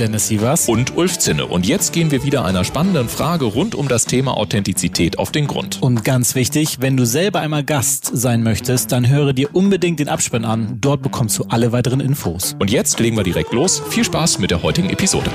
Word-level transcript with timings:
Dennis 0.00 0.28
Sievers 0.28 0.66
und 0.66 0.96
Ulf 0.96 1.18
Zinne. 1.18 1.44
Und 1.44 1.66
jetzt 1.66 1.92
gehen 1.92 2.10
wir 2.10 2.24
wieder 2.24 2.46
einer 2.46 2.64
spannenden 2.64 3.10
Frage 3.10 3.44
rund 3.44 3.74
um 3.74 3.86
das 3.86 4.06
Thema 4.06 4.34
Authentizität 4.38 5.18
auf 5.18 5.30
den 5.30 5.46
Grund. 5.46 5.82
Und 5.82 6.04
ganz 6.04 6.34
wichtig, 6.34 6.78
wenn 6.80 6.96
du 6.96 7.04
selber 7.04 7.40
einmal 7.40 7.64
Gast 7.64 8.10
sein 8.10 8.42
möchtest, 8.42 8.92
dann 8.92 9.10
höre 9.10 9.34
dir 9.34 9.54
unbedingt 9.54 10.00
den 10.00 10.08
Abspann 10.08 10.46
an. 10.46 10.78
Dort 10.80 11.02
bekommst 11.02 11.38
du 11.38 11.44
alle 11.50 11.72
weiteren 11.72 12.00
Infos. 12.00 12.56
Und 12.58 12.70
jetzt 12.70 12.98
legen 12.98 13.14
wir 13.18 13.24
direkt 13.24 13.52
los. 13.52 13.82
Viel 13.90 14.04
Spaß 14.04 14.38
mit 14.38 14.50
der 14.50 14.62
heutigen 14.62 14.88
Episode. 14.88 15.30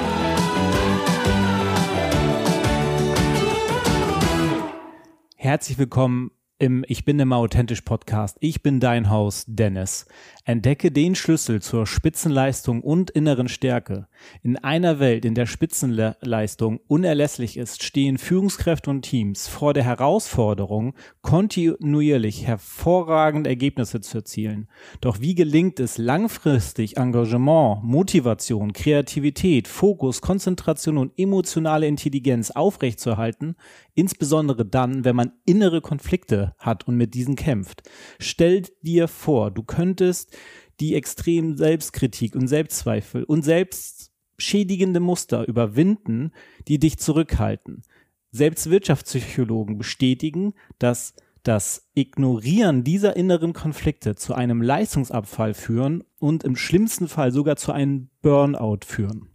Herzlich 5.36 5.78
willkommen 5.78 6.32
im 6.58 6.84
Ich 6.88 7.06
bin 7.06 7.20
immer 7.20 7.38
authentisch 7.38 7.82
Podcast. 7.82 8.38
Ich 8.40 8.64
bin 8.64 8.80
dein 8.80 9.12
Host 9.12 9.46
Dennis. 9.48 10.08
Entdecke 10.48 10.92
den 10.92 11.16
Schlüssel 11.16 11.60
zur 11.60 11.88
Spitzenleistung 11.88 12.82
und 12.82 13.10
inneren 13.10 13.48
Stärke. 13.48 14.08
In 14.44 14.58
einer 14.58 15.00
Welt, 15.00 15.26
in 15.26 15.34
der 15.34 15.48
Spitzenleistung 15.48 16.82
unerlässlich 16.88 17.58
ist, 17.58 17.82
stehen 17.82 18.20
Führungskräfte 18.20 18.92
und 18.92 19.02
Teams 19.02 19.48
vor 19.48 19.74
der 19.74 19.84
Herausforderung, 19.84 20.94
kontinuierlich 21.24 22.46
hervorragende 22.46 23.50
Ergebnisse 23.50 24.02
zu 24.02 24.20
erzielen. 24.20 24.68
Doch 25.02 25.20
wie 25.20 25.34
gelingt 25.34 25.80
es 25.80 25.98
langfristig 25.98 26.98
Engagement, 26.98 27.84
Motivation, 27.84 28.72
Kreativität, 28.72 29.68
Fokus, 29.68 30.22
Konzentration 30.22 31.00
und 31.00 31.18
emotionale 31.18 31.88
Intelligenz 31.88 32.52
aufrechtzuerhalten, 32.52 33.56
insbesondere 33.96 34.64
dann, 34.64 35.06
wenn 35.06 35.16
man 35.16 35.32
innere 35.48 35.82
Konflikte 35.82 36.54
hat 36.60 36.88
und 36.88 36.98
mit 36.98 37.16
diesen 37.16 37.36
kämpft? 37.36 37.82
Stell 38.20 38.62
dir 38.84 39.08
vor, 39.08 39.50
du 39.50 39.64
könntest 39.64 40.35
die 40.80 40.96
extremen 40.96 41.58
Selbstkritik 41.58 42.36
und 42.36 42.48
Selbstzweifel 42.48 43.24
und 43.24 43.44
selbstschädigende 43.44 45.00
Muster 45.00 45.48
überwinden, 45.48 46.32
die 46.68 46.80
dich 46.80 46.98
zurückhalten. 46.98 47.84
Selbst 48.32 48.70
Wirtschaftspsychologen 48.70 49.78
bestätigen, 49.78 50.54
dass 50.80 51.14
das 51.44 51.88
Ignorieren 51.94 52.84
dieser 52.84 53.16
inneren 53.16 53.54
Konflikte 53.54 54.16
zu 54.16 54.34
einem 54.34 54.62
Leistungsabfall 54.62 55.54
führen 55.54 56.04
und 56.20 56.44
im 56.44 56.56
schlimmsten 56.56 57.08
Fall 57.08 57.32
sogar 57.32 57.56
zu 57.56 57.72
einem 57.72 58.10
Burnout 58.22 58.80
führen. 58.86 59.30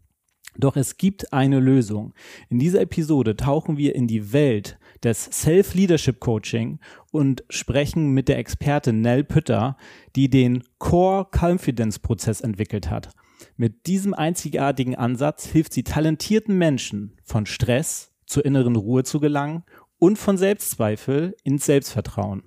Doch 0.58 0.76
es 0.76 0.96
gibt 0.96 1.32
eine 1.32 1.60
Lösung. 1.60 2.12
In 2.48 2.58
dieser 2.58 2.80
Episode 2.80 3.36
tauchen 3.36 3.76
wir 3.76 3.94
in 3.94 4.08
die 4.08 4.32
Welt 4.32 4.78
des 5.02 5.24
Self-Leadership 5.24 6.20
Coaching 6.20 6.78
und 7.10 7.44
sprechen 7.48 8.10
mit 8.10 8.28
der 8.28 8.38
Expertin 8.38 9.00
Nell 9.00 9.24
Pütter, 9.24 9.76
die 10.16 10.28
den 10.28 10.62
Core 10.78 11.26
Confidence 11.30 11.98
Prozess 11.98 12.40
entwickelt 12.40 12.90
hat. 12.90 13.10
Mit 13.56 13.86
diesem 13.86 14.14
einzigartigen 14.14 14.94
Ansatz 14.94 15.46
hilft 15.46 15.72
sie 15.72 15.84
talentierten 15.84 16.56
Menschen 16.56 17.16
von 17.24 17.46
Stress 17.46 18.12
zur 18.26 18.44
inneren 18.44 18.76
Ruhe 18.76 19.04
zu 19.04 19.20
gelangen 19.20 19.64
und 19.98 20.18
von 20.18 20.36
Selbstzweifel 20.36 21.36
ins 21.44 21.66
Selbstvertrauen. 21.66 22.42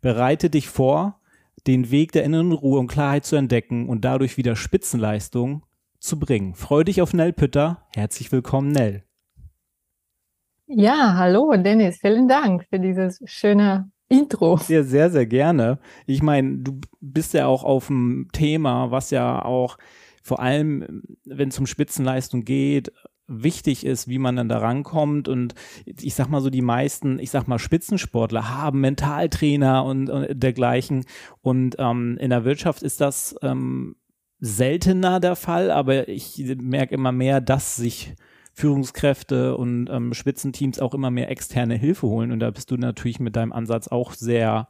Bereite 0.00 0.50
dich 0.50 0.68
vor, 0.68 1.20
den 1.66 1.90
Weg 1.90 2.12
der 2.12 2.24
inneren 2.24 2.52
Ruhe 2.52 2.78
und 2.78 2.88
Klarheit 2.88 3.24
zu 3.24 3.36
entdecken 3.36 3.88
und 3.88 4.04
dadurch 4.04 4.36
wieder 4.36 4.54
Spitzenleistung 4.54 5.64
zu 5.98 6.18
bringen. 6.18 6.54
Freue 6.54 6.84
dich 6.84 7.00
auf 7.00 7.14
Nell 7.14 7.32
Pütter. 7.32 7.86
Herzlich 7.94 8.30
willkommen, 8.30 8.70
Nell. 8.70 9.04
Ja, 10.66 11.14
hallo 11.16 11.54
Dennis, 11.56 11.98
vielen 12.00 12.26
Dank 12.26 12.64
für 12.70 12.80
dieses 12.80 13.20
schöne 13.26 13.90
Intro. 14.08 14.58
Ja, 14.68 14.82
sehr, 14.82 15.10
sehr 15.10 15.26
gerne. 15.26 15.78
Ich 16.06 16.22
meine, 16.22 16.58
du 16.58 16.80
bist 17.00 17.34
ja 17.34 17.46
auch 17.46 17.64
auf 17.64 17.88
dem 17.88 18.28
Thema, 18.32 18.90
was 18.90 19.10
ja 19.10 19.44
auch 19.44 19.76
vor 20.22 20.40
allem, 20.40 21.02
wenn 21.26 21.50
es 21.50 21.58
um 21.58 21.66
Spitzenleistung 21.66 22.44
geht, 22.44 22.92
wichtig 23.26 23.84
ist, 23.84 24.08
wie 24.08 24.18
man 24.18 24.36
dann 24.36 24.48
da 24.48 24.58
rankommt. 24.58 25.28
Und 25.28 25.54
ich 25.84 26.14
sag 26.14 26.28
mal 26.28 26.40
so, 26.40 26.48
die 26.48 26.62
meisten, 26.62 27.18
ich 27.18 27.30
sag 27.30 27.46
mal, 27.46 27.58
Spitzensportler 27.58 28.48
haben 28.56 28.80
Mentaltrainer 28.80 29.84
und, 29.84 30.08
und 30.08 30.28
dergleichen. 30.30 31.04
Und 31.42 31.76
ähm, 31.78 32.16
in 32.18 32.30
der 32.30 32.44
Wirtschaft 32.46 32.82
ist 32.82 33.02
das 33.02 33.36
ähm, 33.42 33.96
seltener 34.40 35.20
der 35.20 35.36
Fall, 35.36 35.70
aber 35.70 36.08
ich 36.08 36.42
merke 36.58 36.94
immer 36.94 37.12
mehr, 37.12 37.42
dass 37.42 37.76
sich 37.76 38.14
Führungskräfte 38.54 39.56
und 39.56 39.88
ähm, 39.90 40.14
Spitzenteams 40.14 40.78
auch 40.78 40.94
immer 40.94 41.10
mehr 41.10 41.30
externe 41.30 41.74
Hilfe 41.74 42.06
holen. 42.06 42.30
Und 42.30 42.40
da 42.40 42.50
bist 42.50 42.70
du 42.70 42.76
natürlich 42.76 43.18
mit 43.18 43.36
deinem 43.36 43.52
Ansatz 43.52 43.88
auch 43.88 44.14
sehr 44.14 44.68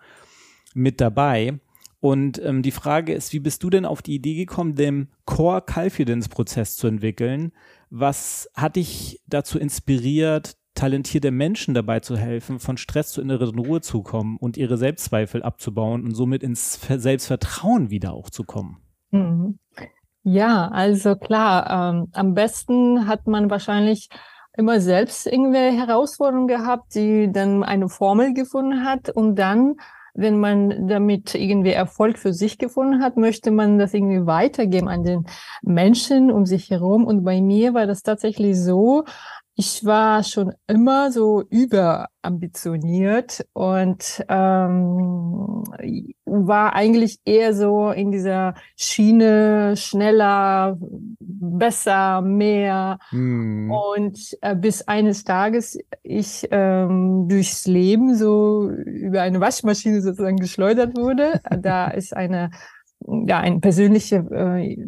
mit 0.75 1.01
dabei. 1.01 1.61
Und 2.01 2.43
ähm, 2.43 2.63
die 2.63 2.71
Frage 2.71 3.15
ist, 3.15 3.33
wie 3.33 3.41
bist 3.41 3.63
du 3.63 3.71
denn 3.71 3.85
auf 3.85 4.03
die 4.03 4.15
Idee 4.15 4.35
gekommen, 4.35 4.75
den 4.75 5.09
Core 5.27 5.63
Confidence 5.63 6.29
Prozess 6.29 6.77
zu 6.77 6.87
entwickeln? 6.87 7.53
Was 7.91 8.51
hat 8.55 8.77
dich 8.77 9.21
dazu 9.27 9.59
inspiriert, 9.59 10.57
talentierte 10.75 11.31
Menschen 11.31 11.75
dabei 11.75 12.01
zu 12.01 12.17
helfen, 12.17 12.61
von 12.61 12.77
Stress 12.77 13.13
zur 13.13 13.23
inneren 13.23 13.59
Ruhe 13.59 13.81
zu 13.81 14.03
kommen 14.03 14.37
und 14.39 14.57
ihre 14.57 14.77
Selbstzweifel 14.77 15.43
abzubauen 15.43 16.05
und 16.05 16.15
somit 16.15 16.43
ins 16.43 16.81
Selbstvertrauen 16.89 17.91
wieder 17.91 18.13
auch 18.13 18.31
zu 18.31 18.45
kommen? 18.45 18.79
Mhm. 19.11 19.59
Ja, 20.27 20.69
also 20.69 21.17
klar, 21.17 21.93
ähm, 21.95 22.09
am 22.15 22.33
besten 22.33 23.07
hat 23.07 23.27
man 23.27 23.51
wahrscheinlich 23.51 24.09
immer 24.57 24.81
selbst 24.81 25.27
irgendwelche 25.27 25.87
Herausforderungen 25.87 26.49
gehabt, 26.49 26.95
die 26.95 27.31
dann 27.31 27.63
eine 27.63 27.91
Formel 27.91 28.33
gefunden 28.33 28.85
hat 28.85 29.11
und 29.11 29.37
dann 29.37 29.77
wenn 30.15 30.39
man 30.39 30.87
damit 30.87 31.35
irgendwie 31.35 31.73
Erfolg 31.73 32.19
für 32.19 32.33
sich 32.33 32.59
gefunden 32.59 33.03
hat, 33.03 33.17
möchte 33.17 33.51
man 33.51 33.79
das 33.79 33.93
irgendwie 33.95 34.27
weitergeben 34.27 34.89
an 34.89 35.03
den 35.03 35.27
Menschen 35.63 36.31
um 36.31 36.47
sich 36.47 36.71
herum. 36.71 37.05
Und 37.05 37.25
bei 37.25 37.41
mir 37.41 37.75
war 37.75 37.87
das 37.87 38.03
tatsächlich 38.05 38.57
so, 38.57 39.05
ich 39.57 39.85
war 39.85 40.25
schon 40.25 40.53
immer 40.67 41.13
so 41.13 41.45
überambitioniert 41.49 43.47
und 43.53 44.25
ähm, 44.29 45.63
war 46.25 46.75
eigentlich 46.75 47.21
eher 47.25 47.55
so 47.55 47.91
in 47.91 48.11
dieser 48.11 48.55
Schiene 48.75 49.77
schneller, 49.77 50.77
besser, 51.21 52.21
mehr. 52.21 52.99
Hm. 53.11 53.71
Und 53.71 54.37
äh, 54.41 54.57
bis 54.57 54.83
eines 54.89 55.23
Tages 55.23 55.79
ich 56.03 56.49
ähm, 56.51 57.29
durchs 57.29 57.67
Leben 57.67 58.17
so 58.17 58.69
über 58.71 59.23
eine 59.23 59.41
Waschmaschine 59.41 60.01
sozusagen 60.03 60.39
geschleudert 60.39 60.97
wurde. 60.97 61.41
da 61.61 61.89
ist 61.91 62.17
eine 62.17 62.51
ja, 63.07 63.39
ein 63.39 63.61
persönliche 63.61 64.17
äh, 64.17 64.85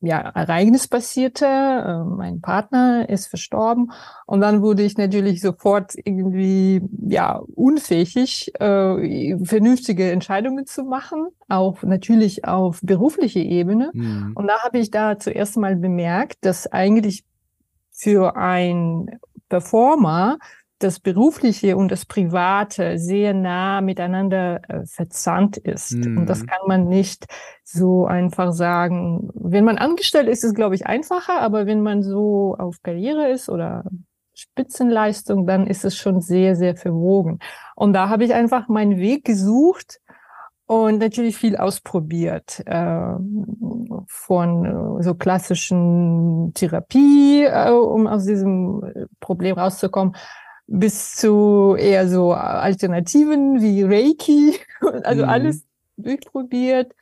ja, 0.00 0.18
Ereignis 0.18 0.88
passierte. 0.88 1.46
Äh, 1.46 2.04
mein 2.04 2.40
Partner 2.40 3.08
ist 3.08 3.28
verstorben 3.28 3.92
und 4.26 4.40
dann 4.40 4.62
wurde 4.62 4.82
ich 4.82 4.96
natürlich 4.96 5.40
sofort 5.40 5.92
irgendwie 5.96 6.82
ja 7.08 7.40
unfähig, 7.54 8.52
äh, 8.60 9.36
vernünftige 9.44 10.10
Entscheidungen 10.10 10.66
zu 10.66 10.84
machen, 10.84 11.28
auch 11.48 11.82
natürlich 11.82 12.44
auf 12.44 12.80
berufliche 12.82 13.40
Ebene. 13.40 13.90
Mhm. 13.94 14.32
Und 14.34 14.46
da 14.46 14.62
habe 14.62 14.78
ich 14.78 14.90
da 14.90 15.18
zuerst 15.18 15.56
mal 15.56 15.76
bemerkt, 15.76 16.38
dass 16.42 16.66
eigentlich 16.70 17.24
für 17.90 18.36
ein 18.36 19.18
Performer 19.48 20.38
das 20.78 21.00
Berufliche 21.00 21.76
und 21.76 21.90
das 21.90 22.04
Private 22.04 22.98
sehr 22.98 23.32
nah 23.32 23.80
miteinander 23.80 24.60
äh, 24.68 24.84
verzahnt 24.86 25.56
ist. 25.56 25.92
Mm. 25.92 26.18
Und 26.18 26.26
das 26.26 26.42
mhm. 26.42 26.46
kann 26.46 26.60
man 26.66 26.88
nicht 26.88 27.26
so 27.64 28.06
einfach 28.06 28.52
sagen. 28.52 29.30
Wenn 29.34 29.64
man 29.64 29.78
angestellt 29.78 30.28
ist, 30.28 30.38
ist 30.38 30.50
es, 30.50 30.54
glaube 30.54 30.74
ich, 30.74 30.86
einfacher, 30.86 31.40
aber 31.40 31.66
wenn 31.66 31.82
man 31.82 32.02
so 32.02 32.56
auf 32.58 32.82
Karriere 32.82 33.30
ist 33.30 33.48
oder 33.48 33.84
Spitzenleistung, 34.34 35.46
dann 35.46 35.66
ist 35.66 35.84
es 35.84 35.96
schon 35.96 36.20
sehr, 36.20 36.56
sehr 36.56 36.76
verwogen. 36.76 37.38
Und 37.74 37.94
da 37.94 38.10
habe 38.10 38.24
ich 38.24 38.34
einfach 38.34 38.68
meinen 38.68 38.98
Weg 38.98 39.24
gesucht 39.24 40.00
und 40.66 40.98
natürlich 40.98 41.36
viel 41.38 41.56
ausprobiert. 41.56 42.62
Äh, 42.66 43.14
von 44.08 44.98
äh, 44.98 45.02
so 45.02 45.14
klassischen 45.14 46.52
Therapie, 46.54 47.44
äh, 47.44 47.70
um 47.70 48.06
aus 48.06 48.24
diesem 48.24 49.08
Problem 49.20 49.56
rauszukommen, 49.56 50.14
bis 50.66 51.16
zu 51.16 51.76
eher 51.78 52.08
so 52.08 52.32
Alternativen 52.32 53.60
wie 53.60 53.82
Reiki, 53.82 54.58
also 55.04 55.22
mhm. 55.22 55.28
alles 55.28 55.64
durchprobiert. 55.96 56.92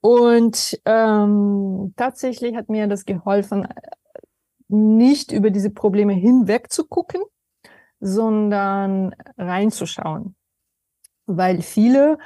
Und 0.00 0.80
ähm, 0.86 1.92
tatsächlich 1.96 2.56
hat 2.56 2.68
mir 2.68 2.86
das 2.86 3.04
geholfen, 3.04 3.68
nicht 4.68 5.32
über 5.32 5.50
diese 5.50 5.70
Probleme 5.70 6.14
hinweg 6.14 6.72
zu 6.72 6.86
gucken, 6.86 7.20
sondern 8.00 9.14
reinzuschauen. 9.36 10.34
Weil 11.26 11.60
viele 11.60 12.18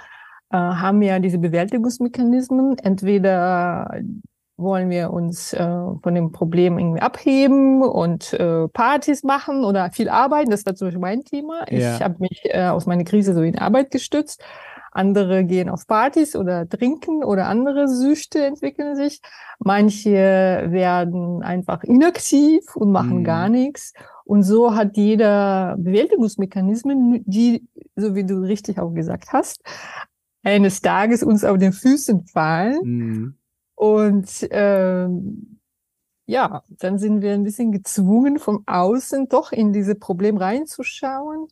äh, 0.50 0.56
haben 0.56 1.02
ja 1.02 1.18
diese 1.18 1.38
Bewältigungsmechanismen. 1.38 2.78
Entweder 2.78 4.00
wollen 4.56 4.88
wir 4.88 5.10
uns 5.10 5.52
äh, 5.52 5.58
von 5.58 6.14
dem 6.14 6.30
Problem 6.30 6.78
irgendwie 6.78 7.00
abheben 7.00 7.82
und 7.82 8.32
äh, 8.34 8.68
Partys 8.68 9.24
machen 9.24 9.64
oder 9.64 9.90
viel 9.90 10.08
arbeiten. 10.08 10.50
Das 10.50 10.64
war 10.64 10.74
zum 10.74 10.88
Beispiel 10.88 11.00
mein 11.00 11.24
Thema. 11.24 11.64
Ja. 11.70 11.96
Ich 11.96 12.02
habe 12.02 12.16
mich 12.20 12.42
äh, 12.44 12.66
aus 12.66 12.86
meiner 12.86 13.04
Krise 13.04 13.34
so 13.34 13.42
in 13.42 13.58
Arbeit 13.58 13.90
gestützt. 13.90 14.42
Andere 14.92 15.44
gehen 15.44 15.68
auf 15.68 15.88
Partys 15.88 16.36
oder 16.36 16.68
trinken 16.68 17.24
oder 17.24 17.46
andere 17.46 17.88
Süchte 17.88 18.44
entwickeln 18.44 18.94
sich. 18.94 19.20
Manche 19.58 20.12
werden 20.68 21.42
einfach 21.42 21.82
inaktiv 21.82 22.76
und 22.76 22.92
machen 22.92 23.18
mhm. 23.18 23.24
gar 23.24 23.48
nichts. 23.48 23.92
Und 24.24 24.44
so 24.44 24.76
hat 24.76 24.96
jeder 24.96 25.74
Bewältigungsmechanismen, 25.78 27.24
die, 27.26 27.66
so 27.96 28.14
wie 28.14 28.24
du 28.24 28.36
richtig 28.36 28.78
auch 28.78 28.92
gesagt 28.94 29.32
hast, 29.32 29.62
eines 30.44 30.80
Tages 30.80 31.24
uns 31.24 31.44
auf 31.44 31.58
den 31.58 31.72
Füßen 31.72 32.26
fallen. 32.26 32.80
Mhm 32.84 33.34
und 33.74 34.48
ähm, 34.50 35.58
ja, 36.26 36.62
dann 36.68 36.98
sind 36.98 37.20
wir 37.22 37.32
ein 37.32 37.44
bisschen 37.44 37.72
gezwungen, 37.72 38.38
vom 38.38 38.62
Außen 38.66 39.28
doch 39.28 39.52
in 39.52 39.72
diese 39.72 39.94
Problem 39.94 40.36
reinzuschauen. 40.36 41.48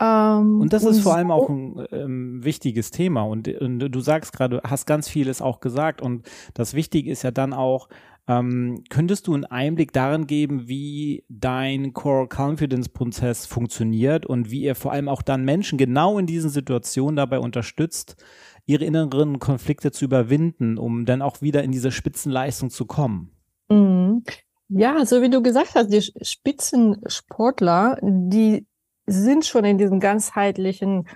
Ähm, 0.00 0.60
und 0.60 0.72
das 0.72 0.84
und 0.84 0.92
ist 0.92 1.02
vor 1.02 1.14
allem 1.14 1.30
auch 1.30 1.48
ein 1.48 1.86
ähm, 1.92 2.44
wichtiges 2.44 2.90
Thema. 2.90 3.22
Und, 3.22 3.48
und, 3.48 3.78
du 3.78 4.00
sagst 4.00 4.32
gerade, 4.32 4.60
hast 4.64 4.86
ganz 4.86 5.08
vieles 5.08 5.40
auch 5.40 5.60
gesagt. 5.60 6.02
Und 6.02 6.28
das 6.54 6.74
Wichtige 6.74 7.10
ist 7.10 7.22
ja 7.22 7.30
dann 7.30 7.52
auch, 7.52 7.88
ähm, 8.30 8.84
könntest 8.90 9.26
du 9.26 9.34
einen 9.34 9.44
Einblick 9.44 9.92
darin 9.92 10.28
geben, 10.28 10.68
wie 10.68 11.24
dein 11.28 11.92
Core 11.92 12.28
Confidence 12.28 12.88
Prozess 12.88 13.44
funktioniert 13.44 14.24
und 14.24 14.52
wie 14.52 14.62
ihr 14.62 14.76
vor 14.76 14.92
allem 14.92 15.08
auch 15.08 15.22
dann 15.22 15.44
Menschen 15.44 15.78
genau 15.78 16.16
in 16.16 16.26
diesen 16.26 16.48
Situationen 16.48 17.16
dabei 17.16 17.40
unterstützt, 17.40 18.22
ihre 18.66 18.84
inneren 18.84 19.40
Konflikte 19.40 19.90
zu 19.90 20.04
überwinden, 20.04 20.78
um 20.78 21.06
dann 21.06 21.22
auch 21.22 21.42
wieder 21.42 21.64
in 21.64 21.72
diese 21.72 21.90
Spitzenleistung 21.90 22.70
zu 22.70 22.86
kommen? 22.86 23.32
Mhm. 23.68 24.22
Ja, 24.68 25.04
so 25.04 25.22
wie 25.22 25.30
du 25.30 25.42
gesagt 25.42 25.74
hast, 25.74 25.88
die 25.88 26.00
Spitzensportler, 26.00 27.98
die 28.00 28.64
sind 29.06 29.44
schon 29.44 29.64
in 29.64 29.76
diesem 29.76 29.98
ganzheitlichen 29.98 31.08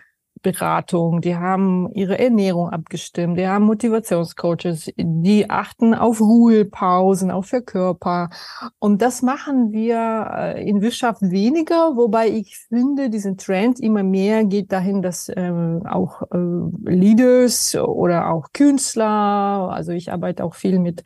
Beratung, 0.45 1.21
die 1.21 1.37
haben 1.37 1.91
ihre 1.93 2.19
Ernährung 2.19 2.71
abgestimmt, 2.71 3.39
die 3.39 3.49
haben 3.49 3.65
Motivationscoaches, 3.65 4.93
die 4.97 5.51
achten 5.51 5.95
auf 5.95 6.21
Ruhepausen, 6.21 7.33
auf 7.33 7.51
der 7.51 7.63
Körper. 7.63 8.31
Und 8.79 9.03
das 9.03 9.23
machen 9.23 9.73
wir 9.73 10.31
äh, 10.33 10.69
in 10.69 10.83
Wirtschaft 10.83 11.23
weniger, 11.23 11.97
wobei 11.97 12.29
ich 12.29 12.59
finde, 12.69 13.11
diesen 13.11 13.39
Trend 13.39 13.81
immer 13.81 14.05
mehr 14.05 14.45
geht 14.45 14.71
dahin, 14.71 15.03
dass 15.03 15.33
ähm, 15.35 15.83
auch 15.89 16.23
äh, 16.31 16.37
Leaders 16.85 17.75
oder 17.75 18.31
auch 18.31 18.53
Künstler, 18.53 19.71
also 19.73 19.93
ich 19.93 20.13
arbeite 20.13 20.45
auch 20.45 20.55
viel 20.55 20.79
mit 20.79 21.03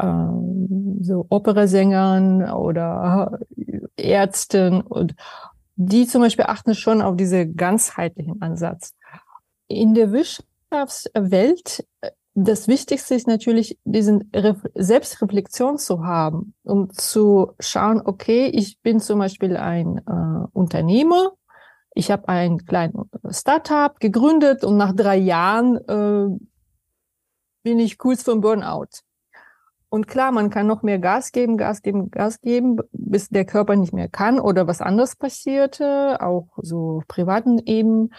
ähm, 0.00 0.98
so 1.02 1.26
Operasängern 1.28 2.50
oder 2.50 3.38
Ärzten 3.96 4.80
und 4.80 5.14
die 5.76 6.06
zum 6.06 6.22
Beispiel 6.22 6.46
achten 6.46 6.74
schon 6.74 7.02
auf 7.02 7.16
diese 7.16 7.46
ganzheitlichen 7.46 8.40
Ansatz. 8.42 8.94
In 9.68 9.94
der 9.94 10.12
Wissenschaftswelt, 10.12 11.86
das 12.34 12.68
Wichtigste 12.68 13.14
ist 13.14 13.26
natürlich, 13.26 13.78
diesen 13.84 14.30
Re 14.34 14.56
Selbstreflexion 14.74 15.78
zu 15.78 16.04
haben, 16.04 16.54
um 16.62 16.90
zu 16.90 17.52
schauen, 17.60 18.00
okay, 18.04 18.46
ich 18.46 18.80
bin 18.80 19.00
zum 19.00 19.18
Beispiel 19.18 19.56
ein 19.56 19.98
äh, 19.98 20.46
Unternehmer, 20.52 21.32
ich 21.94 22.10
habe 22.10 22.28
ein 22.28 22.64
kleines 22.64 22.94
Startup 23.30 23.98
gegründet 24.00 24.64
und 24.64 24.78
nach 24.78 24.94
drei 24.94 25.16
Jahren 25.16 25.76
äh, 25.88 26.38
bin 27.62 27.78
ich 27.78 27.98
kurz 27.98 28.22
vom 28.22 28.40
Burnout. 28.40 28.88
Und 29.92 30.08
klar, 30.08 30.32
man 30.32 30.48
kann 30.48 30.66
noch 30.66 30.82
mehr 30.82 30.98
Gas 30.98 31.32
geben, 31.32 31.58
Gas 31.58 31.82
geben, 31.82 32.10
Gas 32.10 32.40
geben, 32.40 32.78
bis 32.92 33.28
der 33.28 33.44
Körper 33.44 33.76
nicht 33.76 33.92
mehr 33.92 34.08
kann 34.08 34.40
oder 34.40 34.66
was 34.66 34.80
anderes 34.80 35.16
passierte, 35.16 36.16
auch 36.22 36.48
so 36.56 37.02
privaten 37.08 37.58
Ebenen. 37.58 38.14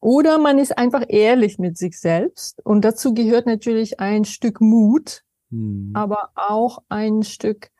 Oder 0.00 0.36
man 0.36 0.58
ist 0.58 0.76
einfach 0.76 1.04
ehrlich 1.08 1.58
mit 1.58 1.78
sich 1.78 1.98
selbst. 1.98 2.60
Und 2.66 2.84
dazu 2.84 3.14
gehört 3.14 3.46
natürlich 3.46 4.00
ein 4.00 4.26
Stück 4.26 4.60
Mut, 4.60 5.22
mhm. 5.48 5.92
aber 5.94 6.28
auch 6.34 6.82
ein 6.90 7.22
Stück 7.22 7.70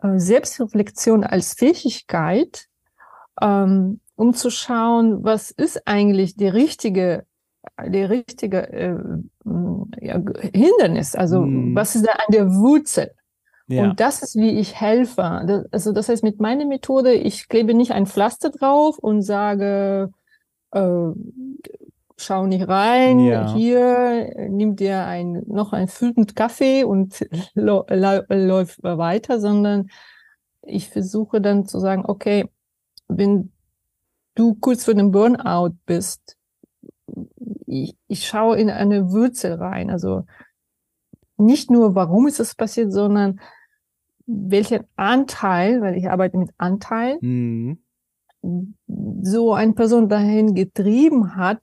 äh, 0.00 0.18
Selbstreflexion 0.18 1.22
als 1.22 1.54
Fähigkeit, 1.54 2.66
ähm, 3.40 4.00
um 4.16 4.34
zu 4.34 4.50
schauen, 4.50 5.22
was 5.22 5.52
ist 5.52 5.86
eigentlich 5.86 6.34
die 6.34 6.48
richtige 6.48 7.24
die 7.86 8.02
richtige 8.02 8.68
äh, 8.72 8.96
ja, 10.00 10.20
Hindernis. 10.54 11.14
Also 11.14 11.42
hm. 11.42 11.74
was 11.74 11.94
ist 11.94 12.06
da 12.06 12.12
an 12.12 12.32
der 12.32 12.54
Wurzel? 12.54 13.12
Ja. 13.68 13.84
Und 13.84 14.00
das 14.00 14.22
ist, 14.22 14.36
wie 14.36 14.58
ich 14.58 14.80
helfe. 14.80 15.42
Das, 15.46 15.64
also 15.72 15.92
das 15.92 16.08
heißt, 16.08 16.22
mit 16.22 16.40
meiner 16.40 16.66
Methode, 16.66 17.14
ich 17.14 17.48
klebe 17.48 17.74
nicht 17.74 17.92
ein 17.92 18.06
Pflaster 18.06 18.50
drauf 18.50 18.98
und 18.98 19.22
sage, 19.22 20.12
äh, 20.72 21.08
schau 22.16 22.46
nicht 22.46 22.68
rein, 22.68 23.18
ja. 23.20 23.52
hier 23.54 24.48
nimm 24.48 24.76
dir 24.76 25.04
ein, 25.06 25.42
noch 25.46 25.72
ein 25.72 25.88
füllend 25.88 26.36
Kaffee 26.36 26.84
und 26.84 27.26
läuft 27.54 28.82
weiter, 28.82 29.40
sondern 29.40 29.88
ich 30.62 30.88
versuche 30.88 31.40
dann 31.40 31.66
zu 31.66 31.80
sagen, 31.80 32.04
okay, 32.06 32.48
wenn 33.08 33.52
du 34.34 34.54
kurz 34.54 34.84
vor 34.84 34.94
dem 34.94 35.10
Burnout 35.10 35.74
bist, 35.86 36.36
ich, 37.72 37.96
ich 38.06 38.26
schaue 38.26 38.58
in 38.58 38.70
eine 38.70 39.10
Wurzel 39.10 39.54
rein. 39.54 39.90
Also 39.90 40.24
nicht 41.36 41.70
nur, 41.70 41.94
warum 41.94 42.26
ist 42.26 42.40
es 42.40 42.54
passiert, 42.54 42.92
sondern 42.92 43.40
welchen 44.26 44.84
Anteil, 44.96 45.80
weil 45.80 45.96
ich 45.96 46.08
arbeite 46.08 46.36
mit 46.38 46.50
Anteilen, 46.58 47.78
mhm. 48.42 48.74
so 49.22 49.54
eine 49.54 49.72
Person 49.72 50.08
dahin 50.08 50.54
getrieben 50.54 51.34
hat, 51.36 51.60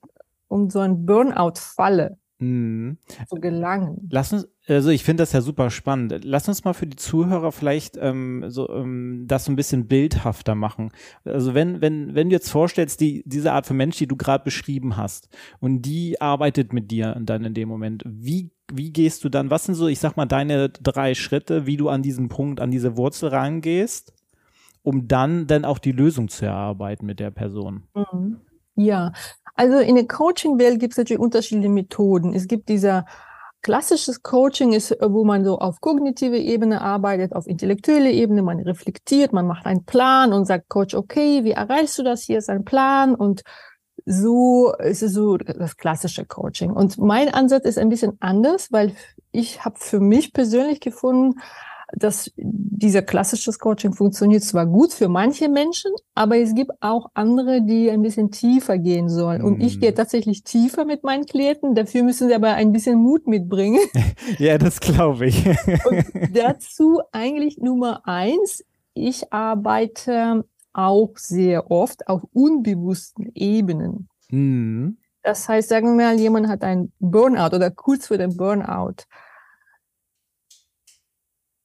um 0.48 0.68
so 0.68 0.80
ein 0.80 1.06
Burnout-Falle 1.06 2.18
mhm. 2.40 2.98
zu 3.28 3.36
gelangen. 3.36 4.08
Lass 4.10 4.32
uns, 4.32 4.48
also 4.66 4.90
ich 4.90 5.04
finde 5.04 5.22
das 5.22 5.32
ja 5.32 5.40
super 5.40 5.70
spannend. 5.70 6.24
Lass 6.24 6.48
uns 6.48 6.64
mal 6.64 6.72
für 6.72 6.86
die 6.86 6.96
Zuhörer 6.96 7.52
vielleicht 7.52 7.96
ähm, 8.00 8.44
so 8.48 8.68
ähm, 8.70 9.24
das 9.26 9.44
so 9.44 9.52
ein 9.52 9.56
bisschen 9.56 9.86
bildhafter 9.86 10.54
machen. 10.54 10.90
Also 11.24 11.54
wenn 11.54 11.80
wenn 11.80 12.14
wenn 12.14 12.28
du 12.28 12.34
jetzt 12.34 12.50
vorstellst, 12.50 13.00
die 13.00 13.22
diese 13.26 13.52
Art 13.52 13.66
von 13.66 13.76
Mensch, 13.76 13.96
die 13.98 14.06
du 14.06 14.16
gerade 14.16 14.44
beschrieben 14.44 14.96
hast, 14.96 15.28
und 15.60 15.82
die 15.82 16.20
arbeitet 16.20 16.72
mit 16.72 16.90
dir 16.90 17.16
dann 17.20 17.44
in 17.44 17.54
dem 17.54 17.68
Moment, 17.68 18.02
wie 18.06 18.50
wie 18.72 18.92
gehst 18.92 19.24
du 19.24 19.28
dann? 19.28 19.50
Was 19.50 19.64
sind 19.64 19.74
so, 19.74 19.88
ich 19.88 19.98
sag 19.98 20.16
mal, 20.16 20.26
deine 20.26 20.68
drei 20.68 21.14
Schritte, 21.14 21.66
wie 21.66 21.76
du 21.76 21.88
an 21.88 22.02
diesen 22.02 22.28
Punkt, 22.28 22.60
an 22.60 22.70
diese 22.70 22.96
Wurzel 22.96 23.30
rangehst, 23.30 24.14
um 24.82 25.08
dann 25.08 25.46
dann 25.46 25.64
auch 25.64 25.78
die 25.78 25.92
Lösung 25.92 26.28
zu 26.28 26.46
erarbeiten 26.46 27.06
mit 27.06 27.20
der 27.20 27.30
Person? 27.30 27.84
Mhm. 27.94 28.40
Ja, 28.76 29.12
also 29.60 29.78
in 29.78 29.94
der 29.94 30.08
Coaching-Welt 30.08 30.80
gibt 30.80 30.94
es 30.94 30.96
natürlich 30.96 31.20
unterschiedliche 31.20 31.68
Methoden. 31.68 32.32
Es 32.32 32.48
gibt 32.48 32.70
dieser 32.70 33.04
Klassisches 33.60 34.22
Coaching 34.22 34.72
ist, 34.72 34.96
wo 35.02 35.22
man 35.22 35.44
so 35.44 35.58
auf 35.58 35.82
kognitive 35.82 36.38
Ebene 36.38 36.80
arbeitet, 36.80 37.34
auf 37.34 37.46
intellektuelle 37.46 38.10
Ebene, 38.10 38.40
man 38.40 38.58
reflektiert, 38.60 39.34
man 39.34 39.46
macht 39.46 39.66
einen 39.66 39.84
Plan 39.84 40.32
und 40.32 40.46
sagt, 40.46 40.70
Coach, 40.70 40.94
okay, 40.94 41.44
wie 41.44 41.50
erreichst 41.50 41.98
du 41.98 42.02
das? 42.02 42.22
Hier 42.22 42.38
ist 42.38 42.48
ein 42.48 42.64
Plan 42.64 43.14
und 43.14 43.42
so 44.06 44.72
ist 44.78 45.02
es 45.02 45.12
so 45.12 45.36
das 45.36 45.76
klassische 45.76 46.24
Coaching. 46.24 46.70
Und 46.70 46.96
mein 46.96 47.28
Ansatz 47.28 47.66
ist 47.66 47.76
ein 47.76 47.90
bisschen 47.90 48.16
anders, 48.18 48.68
weil 48.72 48.94
ich 49.30 49.62
habe 49.62 49.76
für 49.78 50.00
mich 50.00 50.32
persönlich 50.32 50.80
gefunden, 50.80 51.38
dass 51.94 52.30
dieser 52.36 53.02
klassische 53.02 53.52
Coaching 53.52 53.92
funktioniert 53.92 54.42
zwar 54.42 54.66
gut 54.66 54.92
für 54.92 55.08
manche 55.08 55.48
Menschen, 55.48 55.90
aber 56.14 56.38
es 56.38 56.54
gibt 56.54 56.72
auch 56.80 57.10
andere, 57.14 57.62
die 57.62 57.90
ein 57.90 58.02
bisschen 58.02 58.30
tiefer 58.30 58.78
gehen 58.78 59.08
sollen. 59.08 59.42
Und 59.42 59.60
ich 59.60 59.80
gehe 59.80 59.90
mhm. 59.90 59.96
tatsächlich 59.96 60.44
tiefer 60.44 60.84
mit 60.84 61.04
meinen 61.04 61.26
Klienten. 61.26 61.74
Dafür 61.74 62.02
müssen 62.02 62.28
sie 62.28 62.34
aber 62.34 62.54
ein 62.54 62.72
bisschen 62.72 62.98
Mut 62.98 63.26
mitbringen. 63.26 63.80
ja, 64.38 64.58
das 64.58 64.80
glaube 64.80 65.26
ich. 65.26 65.46
Und 65.46 66.04
dazu 66.34 67.00
eigentlich 67.12 67.58
Nummer 67.58 68.02
eins. 68.06 68.64
Ich 68.94 69.32
arbeite 69.32 70.44
auch 70.72 71.12
sehr 71.16 71.70
oft 71.70 72.06
auf 72.08 72.22
unbewussten 72.32 73.30
Ebenen. 73.34 74.08
Mhm. 74.30 74.98
Das 75.22 75.48
heißt, 75.48 75.68
sagen 75.68 75.98
wir 75.98 76.06
mal, 76.06 76.18
jemand 76.18 76.48
hat 76.48 76.62
einen 76.62 76.92
Burnout 76.98 77.54
oder 77.54 77.70
kurz 77.70 78.06
vor 78.06 78.16
dem 78.16 78.36
Burnout 78.36 79.04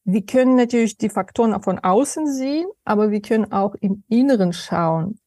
wir 0.06 0.24
können 0.26 0.56
natürlich 0.56 0.98
die 0.98 1.10
Faktoren 1.10 1.62
von 1.64 1.80
außen 1.80 2.32
sehen, 2.32 2.68
aber 2.84 3.10
wir 3.10 3.22
können 3.22 3.52
auch 3.52 3.74
im 3.82 4.04
Inneren 4.08 4.54
schauen. 4.54 5.20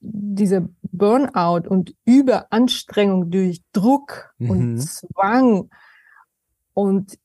Diese 0.00 0.68
Burnout 0.82 1.68
und 1.68 1.94
Überanstrengung 2.04 3.30
durch 3.30 3.60
Druck 3.72 4.34
mhm. 4.38 4.50
und 4.50 4.78
Zwang 4.78 5.68
und 6.74 7.18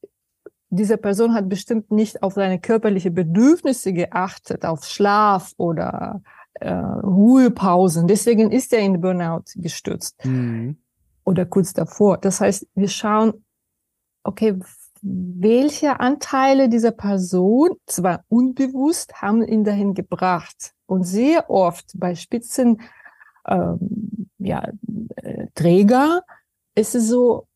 diese 0.70 0.98
Person 0.98 1.34
hat 1.34 1.48
bestimmt 1.48 1.92
nicht 1.92 2.24
auf 2.24 2.34
seine 2.34 2.60
körperliche 2.60 3.12
Bedürfnisse 3.12 3.94
geachtet, 3.94 4.66
auf 4.66 4.84
Schlaf 4.84 5.54
oder 5.58 6.22
äh, 6.56 6.74
Ruhepausen. 6.74 8.08
Deswegen 8.08 8.52
ist 8.52 8.74
er 8.74 8.80
in 8.80 9.00
Burnout 9.00 9.44
gestürzt 9.56 10.26
mhm. 10.26 10.78
oder 11.24 11.46
kurz 11.46 11.74
davor. 11.74 12.18
Das 12.18 12.42
heißt, 12.42 12.68
wir 12.76 12.90
schauen, 12.90 13.46
okay, 14.24 14.60
welche 15.10 16.00
Anteile 16.00 16.70
dieser 16.70 16.92
Person, 16.92 17.76
zwar 17.86 18.24
unbewusst, 18.28 19.22
haben 19.22 19.44
ihn 19.44 19.64
dahin 19.64 19.94
gebracht. 19.94 20.74
Und 20.86 21.04
sehr 21.04 21.50
oft 21.50 21.92
bei 21.96 22.16
Spitzen 22.16 22.82
ähm, 23.48 24.30
ja, 24.38 24.70
äh, 25.16 25.48
Träger 25.56 26.24
ist 26.76 26.96
es 26.96 27.08
so, 27.08 27.48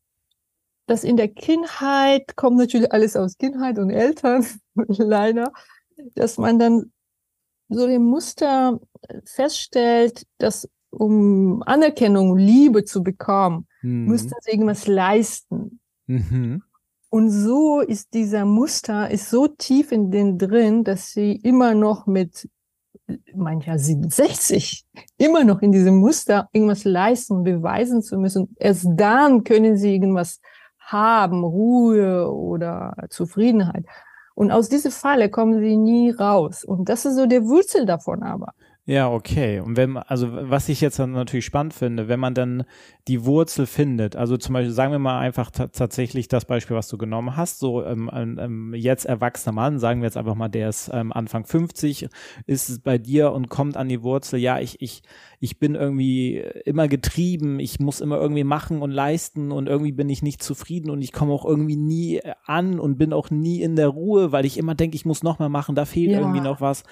dass 0.86 1.04
in 1.04 1.16
der 1.16 1.28
Kindheit 1.28 2.36
kommt 2.36 2.56
natürlich 2.56 2.92
alles 2.92 3.16
aus 3.16 3.38
Kindheit 3.38 3.78
und 3.78 3.90
Eltern, 3.90 4.44
leider, 4.88 5.52
dass 6.14 6.38
man 6.38 6.58
dann 6.58 6.92
so 7.68 7.86
dem 7.86 8.04
Muster 8.04 8.80
feststellt, 9.24 10.26
dass 10.38 10.68
um 10.90 11.62
Anerkennung, 11.62 12.36
Liebe 12.36 12.84
zu 12.84 13.02
bekommen, 13.02 13.66
mhm. 13.80 14.06
müssten 14.06 14.34
sie 14.42 14.50
irgendwas 14.50 14.86
leisten. 14.86 15.80
Mhm. 16.06 16.62
Und 17.14 17.28
so 17.28 17.80
ist 17.80 18.14
dieser 18.14 18.46
Muster 18.46 19.10
ist 19.10 19.28
so 19.28 19.46
tief 19.46 19.92
in 19.92 20.10
den 20.10 20.38
drin, 20.38 20.82
dass 20.82 21.12
sie 21.12 21.32
immer 21.36 21.74
noch 21.74 22.06
mit 22.06 22.48
mancher 23.34 23.78
67 23.78 24.86
immer 25.18 25.44
noch 25.44 25.60
in 25.60 25.72
diesem 25.72 25.96
Muster 25.98 26.48
irgendwas 26.52 26.84
leisten, 26.84 27.44
beweisen 27.44 28.00
zu 28.00 28.16
müssen. 28.16 28.56
Erst 28.58 28.86
dann 28.96 29.44
können 29.44 29.76
sie 29.76 29.92
irgendwas 29.92 30.40
haben, 30.78 31.44
Ruhe 31.44 32.32
oder 32.32 32.94
Zufriedenheit. 33.10 33.84
Und 34.34 34.50
aus 34.50 34.70
dieser 34.70 34.90
Falle 34.90 35.28
kommen 35.28 35.60
sie 35.60 35.76
nie 35.76 36.12
raus. 36.12 36.64
Und 36.64 36.88
das 36.88 37.04
ist 37.04 37.16
so 37.16 37.26
der 37.26 37.44
Wurzel 37.44 37.84
davon 37.84 38.22
aber. 38.22 38.54
Ja, 38.92 39.10
okay. 39.10 39.58
Und 39.60 39.78
wenn, 39.78 39.96
also 39.96 40.28
was 40.30 40.68
ich 40.68 40.82
jetzt 40.82 40.98
dann 40.98 41.12
natürlich 41.12 41.46
spannend 41.46 41.72
finde, 41.72 42.08
wenn 42.08 42.20
man 42.20 42.34
dann 42.34 42.64
die 43.08 43.24
Wurzel 43.24 43.64
findet, 43.64 44.16
also 44.16 44.36
zum 44.36 44.52
Beispiel, 44.52 44.70
sagen 44.70 44.92
wir 44.92 44.98
mal 44.98 45.18
einfach 45.18 45.50
tatsächlich 45.50 46.28
das 46.28 46.44
Beispiel, 46.44 46.76
was 46.76 46.88
du 46.88 46.98
genommen 46.98 47.34
hast, 47.34 47.58
so 47.58 47.82
ähm, 47.82 48.10
ähm, 48.14 48.74
jetzt 48.74 49.06
erwachsener 49.06 49.54
Mann, 49.54 49.78
sagen 49.78 50.02
wir 50.02 50.08
jetzt 50.08 50.18
einfach 50.18 50.34
mal, 50.34 50.50
der 50.50 50.68
ist 50.68 50.90
ähm, 50.92 51.10
Anfang 51.10 51.46
50, 51.46 52.10
ist 52.44 52.84
bei 52.84 52.98
dir 52.98 53.32
und 53.32 53.48
kommt 53.48 53.78
an 53.78 53.88
die 53.88 54.02
Wurzel, 54.02 54.38
ja, 54.38 54.58
ich, 54.58 54.82
ich, 54.82 55.02
ich 55.40 55.58
bin 55.58 55.74
irgendwie 55.74 56.44
immer 56.66 56.86
getrieben, 56.86 57.60
ich 57.60 57.80
muss 57.80 58.02
immer 58.02 58.20
irgendwie 58.20 58.44
machen 58.44 58.82
und 58.82 58.90
leisten 58.90 59.52
und 59.52 59.70
irgendwie 59.70 59.92
bin 59.92 60.10
ich 60.10 60.22
nicht 60.22 60.42
zufrieden 60.42 60.90
und 60.90 61.00
ich 61.00 61.12
komme 61.12 61.32
auch 61.32 61.46
irgendwie 61.46 61.76
nie 61.76 62.20
an 62.44 62.78
und 62.78 62.98
bin 62.98 63.14
auch 63.14 63.30
nie 63.30 63.62
in 63.62 63.74
der 63.74 63.88
Ruhe, 63.88 64.32
weil 64.32 64.44
ich 64.44 64.58
immer 64.58 64.74
denke, 64.74 64.96
ich 64.96 65.06
muss 65.06 65.22
noch 65.22 65.38
mehr 65.38 65.48
machen, 65.48 65.74
da 65.74 65.86
fehlt 65.86 66.10
ja. 66.10 66.18
irgendwie 66.18 66.42
noch 66.42 66.60
was. 66.60 66.84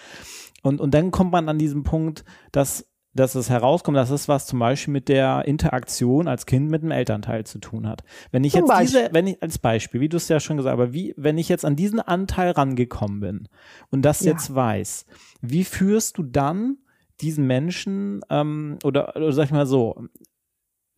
Und, 0.62 0.80
und 0.80 0.94
dann 0.94 1.10
kommt 1.10 1.32
man 1.32 1.48
an 1.48 1.58
diesen 1.58 1.82
Punkt, 1.82 2.24
dass, 2.52 2.86
dass 3.14 3.34
es 3.34 3.50
herauskommt, 3.50 3.96
dass 3.96 4.10
es 4.10 4.28
was 4.28 4.46
zum 4.46 4.58
Beispiel 4.58 4.92
mit 4.92 5.08
der 5.08 5.44
Interaktion 5.46 6.28
als 6.28 6.46
Kind 6.46 6.70
mit 6.70 6.82
dem 6.82 6.90
Elternteil 6.90 7.44
zu 7.44 7.58
tun 7.58 7.88
hat. 7.88 8.02
Wenn 8.30 8.44
ich 8.44 8.52
zum 8.52 8.62
jetzt 8.62 8.68
Beispiel. 8.68 9.00
diese, 9.00 9.14
wenn 9.14 9.26
ich 9.26 9.42
als 9.42 9.58
Beispiel, 9.58 10.00
wie 10.00 10.08
du 10.08 10.16
es 10.16 10.28
ja 10.28 10.40
schon 10.40 10.56
gesagt 10.56 10.76
hast, 10.76 10.82
aber 10.82 10.92
wie, 10.92 11.14
wenn 11.16 11.38
ich 11.38 11.48
jetzt 11.48 11.64
an 11.64 11.76
diesen 11.76 12.00
Anteil 12.00 12.50
rangekommen 12.50 13.20
bin 13.20 13.48
und 13.90 14.02
das 14.02 14.20
ja. 14.20 14.32
jetzt 14.32 14.54
weiß, 14.54 15.06
wie 15.40 15.64
führst 15.64 16.18
du 16.18 16.22
dann 16.22 16.78
diesen 17.20 17.46
Menschen 17.46 18.20
ähm, 18.30 18.78
oder, 18.84 19.14
oder 19.16 19.32
sag 19.32 19.44
ich 19.44 19.50
mal 19.50 19.66
so, 19.66 20.04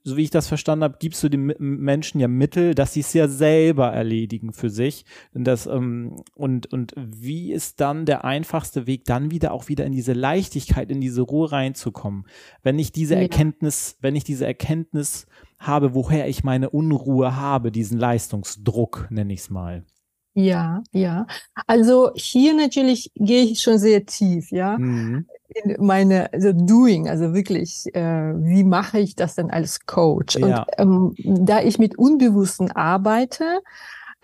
so 0.05 0.17
wie 0.17 0.25
ich 0.25 0.31
das 0.31 0.49
verstanden 0.49 0.85
habe, 0.85 0.97
gibst 0.99 1.23
du 1.23 1.29
den 1.29 1.55
Menschen 1.59 2.21
ja 2.21 2.29
Mittel, 2.29 2.75
dass 2.75 2.93
sie 2.93 3.01
es 3.01 3.13
ja 3.13 3.29
selber 3.29 3.89
erledigen 3.89 4.53
für 4.53 4.71
sich. 4.71 5.05
Und, 5.33 5.45
das, 5.45 5.67
ähm, 5.67 6.17
und, 6.35 6.73
und 6.73 6.93
wie 6.97 7.53
ist 7.53 7.81
dann 7.81 8.05
der 8.05 8.25
einfachste 8.25 8.87
Weg, 8.87 9.05
dann 9.05 9.31
wieder 9.31 9.53
auch 9.53 9.69
wieder 9.69 9.85
in 9.87 9.93
diese 9.93 10.13
Leichtigkeit, 10.13 10.91
in 10.91 11.01
diese 11.01 11.23
Ruhe 11.23 11.53
reinzukommen? 11.53 12.27
Wenn 12.63 12.79
ich 12.79 12.93
diese 12.93 13.15
ja. 13.15 13.21
Erkenntnis, 13.21 13.97
wenn 14.01 14.17
ich 14.17 14.25
diese 14.25 14.47
Erkenntnis 14.47 15.27
habe, 15.59 15.95
woher 15.95 16.29
ich 16.29 16.43
meine 16.43 16.71
Unruhe 16.71 17.37
habe, 17.37 17.71
diesen 17.71 17.99
Leistungsdruck, 17.99 19.07
nenne 19.11 19.33
ich 19.33 19.41
es 19.41 19.51
mal. 19.51 19.85
Ja, 20.35 20.83
ja. 20.93 21.27
Also 21.67 22.11
hier 22.15 22.55
natürlich 22.55 23.13
gehe 23.15 23.45
ich 23.45 23.61
schon 23.61 23.79
sehr 23.79 24.05
tief, 24.07 24.51
ja. 24.51 24.79
Mhm 24.79 25.27
meine 25.79 26.33
also 26.33 26.53
Doing, 26.53 27.09
also 27.09 27.35
wirklich, 27.35 27.87
äh, 27.95 28.33
wie 28.37 28.65
mache 28.65 28.99
ich 28.99 29.17
das 29.17 29.35
denn 29.35 29.51
als 29.51 29.87
Coach? 29.87 30.37
Ja. 30.37 30.65
Und 30.79 31.15
ähm, 31.19 31.47
da 31.47 31.63
ich 31.63 31.79
mit 31.79 31.99
Unbewussten 31.99 32.71
arbeite, 32.71 33.61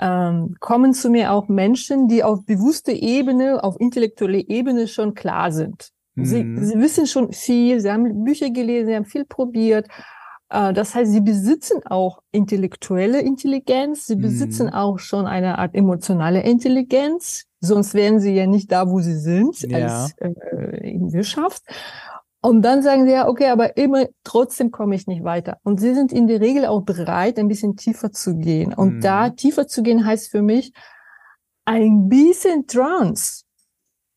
ähm, 0.00 0.56
kommen 0.60 0.94
zu 0.94 1.10
mir 1.10 1.32
auch 1.32 1.48
Menschen, 1.48 2.08
die 2.08 2.22
auf 2.22 2.44
bewusster 2.44 2.92
Ebene, 2.92 3.62
auf 3.62 3.78
intellektueller 3.80 4.48
Ebene 4.48 4.86
schon 4.86 5.14
klar 5.14 5.50
sind. 5.50 5.90
Mhm. 6.14 6.24
Sie, 6.24 6.66
sie 6.66 6.78
wissen 6.78 7.06
schon 7.06 7.32
viel, 7.32 7.80
sie 7.80 7.90
haben 7.90 8.24
Bücher 8.24 8.50
gelesen, 8.50 8.88
sie 8.88 8.96
haben 8.96 9.04
viel 9.04 9.24
probiert. 9.24 9.88
Äh, 10.50 10.72
das 10.72 10.94
heißt, 10.94 11.10
sie 11.10 11.20
besitzen 11.20 11.86
auch 11.86 12.22
intellektuelle 12.32 13.20
Intelligenz, 13.20 14.06
sie 14.06 14.16
besitzen 14.16 14.66
mhm. 14.66 14.72
auch 14.72 14.98
schon 14.98 15.26
eine 15.26 15.58
Art 15.58 15.74
emotionale 15.74 16.42
Intelligenz, 16.42 17.44
sonst 17.60 17.94
wären 17.94 18.20
sie 18.20 18.34
ja 18.34 18.46
nicht 18.46 18.72
da, 18.72 18.88
wo 18.88 19.00
sie 19.00 19.16
sind, 19.16 19.60
ja. 19.62 19.78
als 19.78 20.14
äh, 20.18 20.90
in 20.90 21.12
Wirtschaft. 21.12 21.62
Und 22.40 22.62
dann 22.62 22.82
sagen 22.82 23.04
sie 23.04 23.12
ja, 23.12 23.28
okay, 23.28 23.48
aber 23.48 23.76
immer 23.76 24.06
trotzdem 24.22 24.70
komme 24.70 24.94
ich 24.94 25.08
nicht 25.08 25.24
weiter. 25.24 25.58
Und 25.64 25.80
sie 25.80 25.92
sind 25.94 26.12
in 26.12 26.28
der 26.28 26.40
Regel 26.40 26.66
auch 26.66 26.82
bereit, 26.82 27.38
ein 27.38 27.48
bisschen 27.48 27.76
tiefer 27.76 28.12
zu 28.12 28.36
gehen. 28.36 28.72
Und 28.72 28.96
mhm. 28.96 29.00
da 29.00 29.30
tiefer 29.30 29.66
zu 29.66 29.82
gehen 29.82 30.06
heißt 30.06 30.30
für 30.30 30.42
mich 30.42 30.72
ein 31.64 32.08
bisschen 32.08 32.66
Trance. 32.66 33.42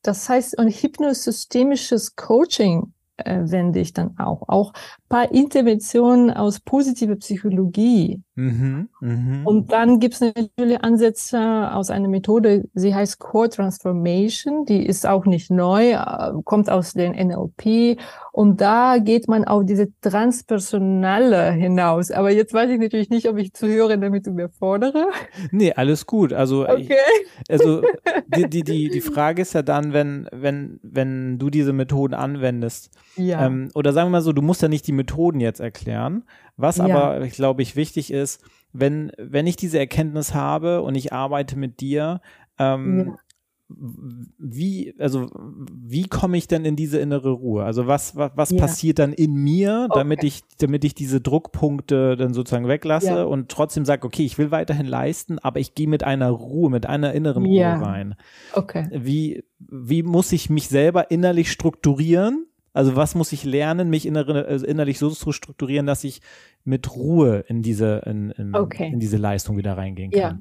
Das 0.04 0.30
heißt, 0.30 0.60
ein 0.60 0.70
hypnosystemisches 0.70 2.16
Coaching 2.16 2.94
äh, 3.18 3.40
wende 3.44 3.80
ich 3.80 3.94
dann 3.94 4.18
auch. 4.20 4.48
Auch 4.48 4.74
paar 5.12 5.32
Interventionen 5.32 6.32
aus 6.32 6.62
positiver 6.62 7.18
Psychologie. 7.18 8.22
Mhm, 8.36 8.88
mh. 9.01 9.44
Und 9.44 9.72
dann 9.74 10.00
gibt 10.00 10.15
es 10.15 10.22
natürlich 10.22 10.82
Ansätze 10.82 11.70
aus 11.74 11.89
einer 11.89 12.08
Methode, 12.08 12.63
sie 12.74 12.96
heißt 12.96 13.20
Core 13.20 13.50
Transformation, 13.50 14.65
die 14.65 14.86
ist 14.86 15.06
auch 15.06 15.25
nicht 15.25 15.51
neu, 15.51 15.91
äh, 15.91 16.32
kommt 16.46 16.70
aus 16.70 16.94
den 16.94 17.12
NLP 17.12 18.00
und 18.32 18.62
da 18.62 19.00
geht 19.00 19.27
man 19.27 19.44
auf 19.44 19.65
diese 19.65 19.89
Transpersonale 20.00 21.51
hinaus. 21.51 22.10
Aber 22.12 22.32
jetzt 22.32 22.53
weiß 22.53 22.70
ich 22.70 22.80
natürlich 22.80 23.10
nicht, 23.10 23.27
ob 23.27 23.38
ich 23.38 23.53
Zuhörer 23.53 23.98
damit 23.98 24.25
überfordere. 24.25 25.10
Nee, 25.51 25.74
alles 25.74 26.06
gut. 26.06 26.32
Also, 26.32 26.63
okay. 26.63 26.88
ich, 26.88 27.51
also 27.51 27.82
die, 28.36 28.50
die, 28.50 28.63
die, 28.63 28.89
die 28.89 29.01
Frage 29.01 29.41
ist 29.41 29.53
ja 29.53 29.62
dann, 29.62 29.91
wenn, 29.91 30.30
wenn, 30.32 30.80
wenn 30.82 31.38
du 31.38 31.50
diese 31.50 31.74
Methoden 31.74 32.13
anwendest, 32.13 32.91
ja. 33.18 33.46
Ähm, 33.46 33.70
oder 33.75 33.91
sagen 33.91 34.08
wir 34.08 34.12
mal 34.12 34.22
so, 34.22 34.32
du 34.32 34.41
musst 34.41 34.62
ja 34.62 34.70
nicht 34.70 34.88
die 34.88 34.94
Methoden 35.01 35.39
jetzt 35.39 35.60
erklären. 35.60 36.24
Was 36.58 36.77
ja. 36.77 36.86
aber, 36.86 37.27
glaube 37.27 37.62
ich, 37.62 37.75
wichtig 37.75 38.12
ist, 38.12 38.43
wenn, 38.74 39.12
wenn 39.17 39.48
ich 39.48 39.55
diese 39.55 39.79
Erkenntnis 39.79 40.34
habe 40.34 40.81
und 40.81 40.96
ich 40.96 41.12
arbeite 41.12 41.58
mit 41.58 41.81
dir, 41.81 42.22
ähm, 42.60 43.08
ja. 43.08 43.15
wie, 44.38 44.93
also 45.00 45.29
wie 45.74 46.03
komme 46.03 46.38
ich 46.38 46.48
denn 46.48 46.65
in 46.65 46.75
diese 46.75 47.00
innere 47.00 47.31
Ruhe? 47.31 47.63
Also 47.63 47.88
was, 47.88 48.15
was, 48.15 48.31
was 48.36 48.51
ja. 48.51 48.60
passiert 48.60 49.00
dann 49.00 49.12
in 49.12 49.34
mir, 49.34 49.89
damit 49.93 50.20
okay. 50.20 50.27
ich, 50.27 50.41
damit 50.60 50.86
ich 50.86 50.93
diese 50.93 51.20
Druckpunkte 51.20 52.15
dann 52.15 52.34
sozusagen 52.34 52.67
weglasse 52.67 53.27
und 53.27 53.50
trotzdem 53.50 53.84
sage, 53.84 54.05
okay, 54.05 54.24
ich 54.24 54.38
will 54.38 54.51
weiterhin 54.51 54.86
leisten, 54.86 55.39
aber 55.39 55.60
ich 55.60 55.74
gehe 55.74 55.88
mit 55.88 56.03
einer 56.03 56.29
Ruhe, 56.29 56.70
mit 56.70 56.86
einer 56.86 57.13
inneren 57.13 57.46
Ruhe 57.46 57.65
rein. 57.81 58.15
Okay. 58.53 58.88
Wie, 58.93 59.43
wie 59.60 60.03
muss 60.03 60.31
ich 60.31 60.50
mich 60.50 60.70
selber 60.70 61.12
innerlich 61.12 61.51
strukturieren? 61.51 62.46
Also 62.74 62.96
was 62.96 63.16
muss 63.16 63.32
ich 63.32 63.44
lernen, 63.44 63.90
mich 63.90 64.06
innere, 64.06 64.46
also 64.46 64.66
innerlich 64.66 65.00
so 65.00 65.10
zu 65.10 65.32
strukturieren, 65.32 65.86
dass 65.86 66.04
ich 66.04 66.22
mit 66.63 66.96
Ruhe 66.96 67.44
in 67.48 67.62
diese, 67.62 68.01
in, 68.06 68.32
in, 68.32 68.56
okay. 68.56 68.90
in 68.92 69.00
diese 69.00 69.18
Leistung 69.18 69.58
wieder 69.58 69.78
reingehen 69.78 70.12
kann? 70.12 70.20
Ja. 70.20 70.40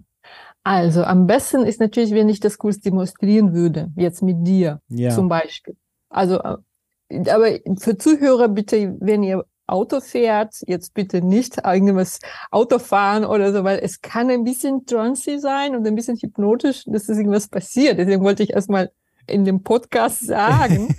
Also 0.63 1.03
am 1.05 1.27
besten 1.27 1.65
ist 1.65 1.81
natürlich, 1.81 2.13
wenn 2.13 2.29
ich 2.29 2.41
das 2.41 2.59
kurz 2.59 2.81
demonstrieren 2.81 3.55
würde, 3.55 3.91
jetzt 3.97 4.23
mit 4.23 4.47
dir 4.47 4.81
ja. 4.89 5.11
zum 5.11 5.29
Beispiel. 5.29 5.77
Also, 6.09 6.39
äh, 6.41 7.31
aber 7.31 7.59
für 7.79 7.97
Zuhörer 7.97 8.49
bitte, 8.49 8.97
wenn 9.01 9.23
ihr 9.23 9.45
Auto 9.67 10.01
fährt, 10.01 10.57
jetzt 10.67 10.95
bitte 10.95 11.25
nicht 11.25 11.59
irgendwas 11.65 12.19
Auto 12.51 12.79
fahren 12.79 13.25
oder 13.25 13.53
so, 13.53 13.65
weil 13.65 13.79
es 13.79 14.01
kann 14.01 14.29
ein 14.29 14.45
bisschen 14.45 14.85
trancy 14.85 15.39
sein 15.39 15.75
und 15.75 15.87
ein 15.87 15.95
bisschen 15.95 16.17
hypnotisch, 16.17 16.85
dass 16.87 17.09
es 17.09 17.17
irgendwas 17.17 17.49
passiert. 17.49 17.99
Deswegen 17.99 18.23
wollte 18.23 18.43
ich 18.43 18.51
erstmal 18.51 18.91
in 19.27 19.45
dem 19.45 19.63
Podcast 19.63 20.21
sagen, 20.27 20.95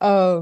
äh, 0.00 0.40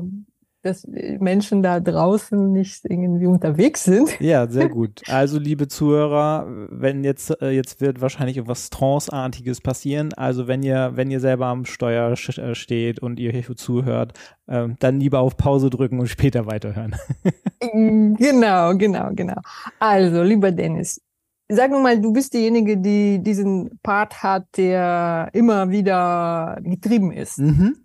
dass 0.67 0.87
Menschen 0.87 1.62
da 1.62 1.81
draußen 1.81 2.53
nicht 2.53 2.85
irgendwie 2.85 3.26
unterwegs 3.26 3.85
sind. 3.85 4.21
Ja, 4.21 4.49
sehr 4.49 4.69
gut. 4.79 5.03
Also, 5.09 5.38
liebe 5.38 5.69
Zuhörer, 5.69 6.47
wenn 6.71 7.05
jetzt, 7.05 7.41
äh, 7.41 7.50
jetzt 7.50 7.81
wird 7.81 8.00
wahrscheinlich 8.00 8.37
irgendwas 8.37 8.69
Trance-artiges 8.69 9.61
passieren. 9.61 10.12
Also, 10.15 10.49
wenn 10.49 10.62
ihr, 10.62 10.93
wenn 10.95 11.11
ihr 11.11 11.21
selber 11.21 11.47
am 11.47 11.65
Steuer 11.65 12.12
äh, 12.12 12.55
steht 12.55 12.99
und 12.99 13.19
ihr 13.19 13.33
hier 13.33 13.57
zuhört, 13.57 14.12
äh, 14.49 14.69
dann 14.81 15.00
lieber 15.00 15.21
auf 15.21 15.37
Pause 15.37 15.71
drücken 15.71 16.00
und 16.00 16.09
später 16.09 16.47
weiterhören. 16.47 16.97
genau, 17.73 18.76
genau, 18.76 19.11
genau. 19.15 19.41
Also, 19.79 20.23
lieber 20.23 20.50
Dennis, 20.50 21.00
sagen 21.49 21.75
wir 21.75 21.81
mal, 21.81 22.00
du 22.00 22.12
bist 22.12 22.35
diejenige, 22.35 22.76
die 22.76 23.23
diesen 23.23 23.79
Part 23.83 24.23
hat, 24.23 24.47
der 24.57 25.31
immer 25.33 25.71
wieder 25.71 26.59
getrieben 26.62 27.12
ist. 27.12 27.38
Mhm. 27.38 27.76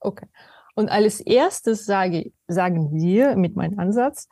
Okay. 0.00 0.26
Und 0.80 0.88
als 0.88 1.20
erstes 1.20 1.84
sage, 1.84 2.32
sagen 2.48 2.90
wir 2.94 3.36
mit 3.36 3.54
meinem 3.54 3.78
Ansatz, 3.78 4.28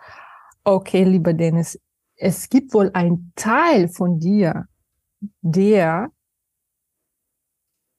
okay, 0.64 1.04
lieber 1.04 1.34
Dennis, 1.34 1.78
es 2.16 2.48
gibt 2.48 2.72
wohl 2.72 2.90
einen 2.94 3.34
Teil 3.36 3.88
von 3.88 4.18
dir, 4.18 4.66
der 5.42 6.10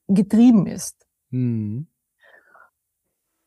getrieben 0.08 0.65
ist. 0.65 0.96
Mhm. 1.29 1.86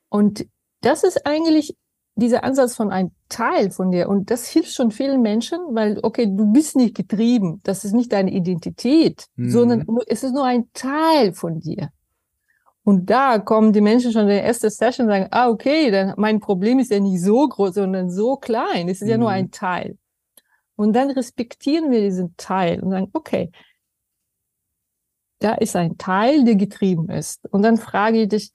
Und 0.09 0.47
das 0.83 1.03
ist 1.03 1.27
eigentlich 1.27 1.77
dieser 2.15 2.45
Ansatz 2.45 2.77
von 2.77 2.93
einem 2.93 3.11
Teil 3.29 3.73
von 3.73 3.91
dir. 3.91 4.09
Und 4.09 4.31
das 4.31 4.47
hilft 4.47 4.73
schon 4.73 4.93
vielen 4.93 5.21
Menschen, 5.21 5.59
weil, 5.73 5.99
okay, 6.05 6.27
du 6.27 6.53
bist 6.53 6.77
nicht 6.77 6.95
getrieben. 6.95 7.61
Das 7.65 7.85
ist 7.85 7.93
nicht 7.93 8.13
deine 8.13 8.31
Identität, 8.31 9.27
mhm. 9.35 9.51
sondern 9.51 9.85
es 10.07 10.23
ist 10.23 10.33
nur 10.33 10.45
ein 10.45 10.71
Teil 10.75 11.33
von 11.33 11.59
dir. 11.59 11.91
Und 12.85 13.11
da 13.11 13.39
kommen 13.39 13.73
die 13.73 13.81
Menschen 13.81 14.13
schon 14.13 14.23
in 14.23 14.29
der 14.29 14.45
ersten 14.45 14.71
Session 14.71 15.07
und 15.07 15.13
sagen, 15.13 15.29
ah, 15.31 15.49
okay, 15.49 15.91
dann 15.91 16.15
mein 16.17 16.41
Problem 16.41 16.79
ist 16.79 16.91
ja 16.91 16.99
nicht 16.99 17.23
so 17.23 17.49
groß, 17.49 17.75
sondern 17.75 18.11
so 18.11 18.37
klein. 18.37 18.89
Es 18.89 19.01
ist 19.01 19.05
mhm. 19.05 19.11
ja 19.11 19.19
nur 19.19 19.31
mhm. 19.31 19.35
ein 19.35 19.51
Teil. 19.51 19.99
Und 20.75 20.95
dann 20.95 21.11
respektieren 21.11 21.91
wir 21.91 22.01
diesen 22.01 22.35
Teil 22.37 22.81
und 22.81 22.91
sagen, 22.91 23.09
okay, 23.13 23.53
da 25.39 25.55
ist 25.55 25.77
ein 25.77 25.97
Teil, 25.99 26.45
der 26.45 26.57
getrieben 26.57 27.09
ist. 27.09 27.47
Und 27.51 27.63
dann 27.63 27.77
frage 27.77 28.23
ich 28.23 28.29
dich, 28.29 28.53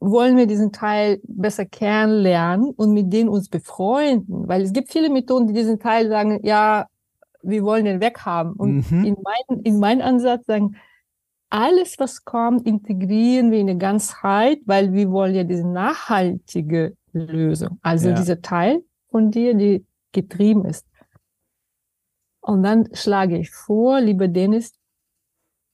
wollen 0.00 0.36
wir 0.36 0.46
diesen 0.46 0.72
Teil 0.72 1.20
besser 1.24 1.64
kennenlernen 1.64 2.70
und 2.70 2.92
mit 2.92 3.12
denen 3.12 3.28
uns 3.28 3.48
befreunden? 3.48 4.48
Weil 4.48 4.62
es 4.62 4.72
gibt 4.72 4.92
viele 4.92 5.10
Methoden, 5.10 5.46
die 5.46 5.54
diesen 5.54 5.80
Teil 5.80 6.08
sagen, 6.08 6.40
ja, 6.44 6.86
wir 7.42 7.62
wollen 7.64 7.84
den 7.84 8.00
weghaben. 8.00 8.52
Und 8.52 8.90
mhm. 8.90 9.04
in, 9.04 9.16
mein, 9.22 9.60
in 9.62 9.78
meinem 9.78 10.02
Ansatz 10.02 10.46
sagen, 10.46 10.76
alles, 11.50 11.98
was 11.98 12.24
kommt, 12.24 12.66
integrieren 12.66 13.50
wir 13.50 13.58
in 13.58 13.70
eine 13.70 13.78
Ganzheit, 13.78 14.60
weil 14.66 14.92
wir 14.92 15.10
wollen 15.10 15.34
ja 15.34 15.44
diese 15.44 15.66
nachhaltige 15.66 16.96
Lösung. 17.12 17.78
Also 17.82 18.10
ja. 18.10 18.14
dieser 18.14 18.40
Teil 18.40 18.82
von 19.10 19.30
dir, 19.30 19.54
die 19.54 19.84
getrieben 20.12 20.64
ist. 20.64 20.86
Und 22.40 22.62
dann 22.62 22.88
schlage 22.94 23.38
ich 23.38 23.50
vor, 23.50 24.00
lieber 24.00 24.28
Dennis, 24.28 24.72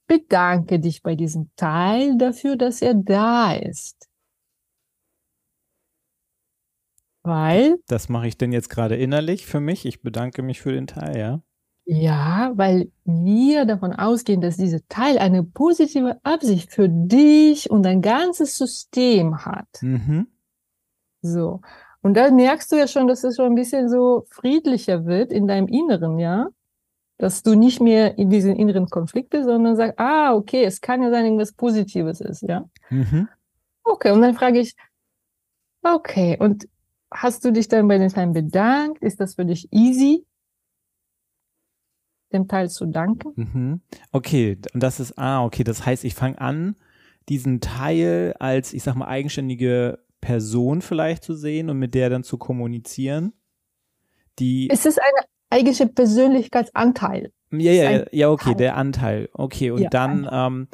bedanke 0.07 0.79
dich 0.79 1.01
bei 1.01 1.15
diesem 1.15 1.49
Teil 1.55 2.17
dafür, 2.17 2.57
dass 2.57 2.81
er 2.81 2.93
da 2.93 3.53
ist. 3.53 4.09
Weil. 7.23 7.77
Das 7.87 8.07
mache 8.07 8.27
ich 8.27 8.37
denn 8.37 8.51
jetzt 8.51 8.69
gerade 8.69 8.95
innerlich 8.95 9.45
für 9.47 9.59
mich. 9.59 9.85
Ich 9.85 10.01
bedanke 10.01 10.43
mich 10.43 10.61
für 10.61 10.71
den 10.71 10.85
Teil, 10.85 11.17
ja. 11.17 11.41
Ja, 11.87 12.51
weil 12.55 12.91
wir 13.03 13.65
davon 13.65 13.93
ausgehen, 13.93 14.41
dass 14.41 14.57
dieser 14.57 14.79
Teil 14.89 15.19
eine 15.19 15.43
positive 15.43 16.19
Absicht 16.23 16.71
für 16.71 16.89
dich 16.89 17.69
und 17.69 17.83
dein 17.83 18.01
ganzes 18.01 18.57
System 18.57 19.45
hat. 19.45 19.67
Mhm. 19.81 20.27
So. 21.21 21.61
Und 22.01 22.15
da 22.15 22.31
merkst 22.31 22.71
du 22.71 22.75
ja 22.75 22.87
schon, 22.87 23.07
dass 23.07 23.23
es 23.23 23.35
schon 23.35 23.45
ein 23.45 23.55
bisschen 23.55 23.87
so 23.89 24.25
friedlicher 24.29 25.05
wird 25.05 25.31
in 25.31 25.47
deinem 25.47 25.67
Inneren, 25.67 26.17
ja? 26.17 26.49
Dass 27.17 27.43
du 27.43 27.53
nicht 27.55 27.81
mehr 27.81 28.17
in 28.17 28.29
diesem 28.29 28.55
inneren 28.55 28.87
Konflikt 28.87 29.29
bist, 29.29 29.45
sondern 29.45 29.75
sagst, 29.75 29.99
ah, 29.99 30.33
okay, 30.33 30.63
es 30.65 30.81
kann 30.81 31.03
ja 31.03 31.11
sein, 31.11 31.25
irgendwas 31.25 31.53
Positives 31.53 32.19
ist, 32.19 32.41
ja? 32.41 32.65
Mhm. 32.89 33.27
Okay, 33.83 34.11
und 34.11 34.21
dann 34.21 34.33
frage 34.33 34.59
ich, 34.59 34.75
okay, 35.83 36.35
und 36.39 36.67
hast 37.11 37.45
du 37.45 37.51
dich 37.51 37.67
dann 37.67 37.87
bei 37.87 37.99
den 37.99 38.09
Teilen 38.09 38.33
bedankt? 38.33 39.03
Ist 39.03 39.19
das 39.19 39.35
für 39.35 39.45
dich 39.45 39.71
easy? 39.71 40.25
Dem 42.35 42.47
Teil 42.47 42.69
zu 42.69 42.85
danken. 42.85 43.31
Mhm. 43.35 43.81
Okay, 44.11 44.57
und 44.73 44.83
das 44.83 44.99
ist, 44.99 45.17
ah, 45.17 45.43
okay, 45.43 45.63
das 45.63 45.85
heißt, 45.85 46.03
ich 46.03 46.13
fange 46.13 46.39
an, 46.39 46.75
diesen 47.29 47.59
Teil 47.61 48.35
als, 48.39 48.73
ich 48.73 48.83
sag 48.83 48.95
mal, 48.95 49.07
eigenständige 49.07 49.99
Person 50.21 50.81
vielleicht 50.81 51.23
zu 51.23 51.33
sehen 51.35 51.69
und 51.69 51.77
mit 51.77 51.93
der 51.93 52.09
dann 52.09 52.23
zu 52.23 52.37
kommunizieren. 52.37 53.33
Die 54.39 54.69
es 54.69 54.85
ist 54.85 54.99
ein 54.99 55.25
eigentlicher 55.49 55.87
Persönlichkeitsanteil. 55.87 57.31
Ja, 57.51 57.71
ja, 57.71 58.05
ja, 58.11 58.29
okay, 58.29 58.51
Teil. 58.51 58.55
der 58.55 58.75
Anteil. 58.75 59.29
Okay, 59.33 59.71
und 59.71 59.81
ja, 59.81 59.89
dann, 59.89 60.27
ähm, 60.31 60.67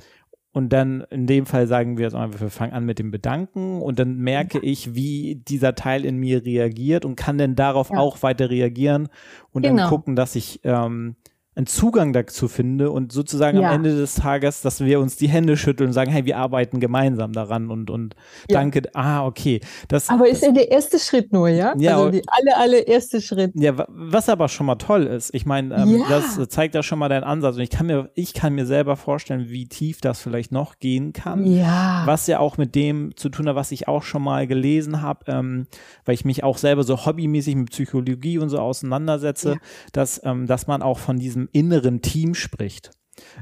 und 0.53 0.73
dann 0.73 1.01
in 1.09 1.27
dem 1.27 1.45
Fall 1.45 1.67
sagen 1.67 1.97
wir, 1.97 2.11
wir 2.11 2.49
fangen 2.49 2.73
an 2.73 2.85
mit 2.85 2.99
dem 2.99 3.11
Bedanken 3.11 3.81
und 3.81 3.99
dann 3.99 4.17
merke 4.17 4.57
ja. 4.57 4.63
ich, 4.63 4.95
wie 4.95 5.35
dieser 5.35 5.75
Teil 5.75 6.05
in 6.05 6.17
mir 6.17 6.45
reagiert 6.45 7.05
und 7.05 7.15
kann 7.15 7.37
dann 7.37 7.55
darauf 7.55 7.89
ja. 7.89 7.97
auch 7.97 8.21
weiter 8.23 8.49
reagieren 8.49 9.09
und 9.51 9.63
genau. 9.63 9.77
dann 9.77 9.89
gucken, 9.89 10.15
dass 10.15 10.35
ich 10.35 10.59
ähm, 10.63 11.15
einen 11.53 11.67
Zugang 11.67 12.13
dazu 12.13 12.47
finde 12.47 12.91
und 12.91 13.11
sozusagen 13.11 13.59
ja. 13.59 13.69
am 13.69 13.75
Ende 13.75 13.93
des 13.93 14.15
Tages, 14.15 14.61
dass 14.61 14.79
wir 14.79 15.01
uns 15.01 15.17
die 15.17 15.27
Hände 15.27 15.57
schütteln 15.57 15.87
und 15.87 15.93
sagen, 15.93 16.09
hey, 16.09 16.23
wir 16.25 16.37
arbeiten 16.37 16.79
gemeinsam 16.79 17.33
daran 17.33 17.69
und, 17.69 17.89
und 17.89 18.15
ja. 18.49 18.59
danke, 18.59 18.83
ah, 18.93 19.25
okay. 19.25 19.59
Das, 19.89 20.07
aber 20.07 20.29
ist 20.29 20.43
ja 20.43 20.51
der 20.51 20.71
erste 20.71 20.97
Schritt 20.97 21.33
nur, 21.33 21.49
ja? 21.49 21.73
ja 21.77 21.97
also 21.97 22.09
die 22.09 22.23
alle, 22.25 22.57
alle 22.57 22.79
erste 22.79 23.19
Schritt. 23.19 23.51
Ja, 23.55 23.85
was 23.89 24.29
aber 24.29 24.47
schon 24.47 24.65
mal 24.65 24.75
toll 24.75 25.05
ist, 25.05 25.35
ich 25.35 25.45
meine, 25.45 25.75
ähm, 25.75 25.97
ja. 25.97 26.05
das 26.07 26.47
zeigt 26.47 26.73
ja 26.73 26.83
schon 26.83 26.99
mal 26.99 27.09
deinen 27.09 27.25
Ansatz 27.25 27.57
und 27.57 27.63
ich 27.63 27.69
kann 27.69 27.85
mir, 27.85 28.09
ich 28.15 28.33
kann 28.33 28.55
mir 28.55 28.65
selber 28.65 28.95
vorstellen, 28.95 29.49
wie 29.49 29.67
tief 29.67 29.99
das 29.99 30.21
vielleicht 30.21 30.53
noch 30.53 30.79
gehen 30.79 31.11
kann. 31.11 31.45
Ja. 31.45 32.03
Was 32.05 32.27
ja 32.27 32.39
auch 32.39 32.57
mit 32.57 32.75
dem 32.75 33.17
zu 33.17 33.27
tun 33.27 33.49
hat, 33.49 33.55
was 33.55 33.73
ich 33.73 33.89
auch 33.89 34.03
schon 34.03 34.23
mal 34.23 34.47
gelesen 34.47 35.01
habe, 35.01 35.25
ähm, 35.27 35.67
weil 36.05 36.15
ich 36.15 36.23
mich 36.23 36.45
auch 36.45 36.57
selber 36.57 36.83
so 36.83 37.05
hobbymäßig 37.05 37.57
mit 37.57 37.71
Psychologie 37.71 38.37
und 38.37 38.47
so 38.47 38.59
auseinandersetze, 38.59 39.57
dass, 39.91 40.21
ähm, 40.23 40.47
dass 40.47 40.67
man 40.67 40.81
auch 40.81 40.97
von 40.97 41.19
diesem 41.19 41.40
diesem 41.41 41.49
inneren 41.51 42.01
Team 42.01 42.33
spricht. 42.33 42.91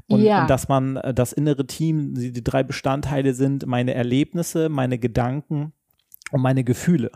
Und, 0.08 0.22
ja. 0.22 0.42
und, 0.42 0.50
dass 0.50 0.68
man 0.68 0.98
äh, 0.98 1.14
das 1.14 1.32
innere 1.34 1.66
Team, 1.66 2.14
die, 2.14 2.32
die 2.32 2.44
drei 2.44 2.64
Bestandteile 2.64 3.34
sind 3.34 3.66
meine 3.66 3.94
Erlebnisse, 3.94 4.70
meine 4.70 4.98
Gedanken 4.98 5.74
und 6.32 6.42
meine 6.42 6.64
Gefühle. 6.64 7.12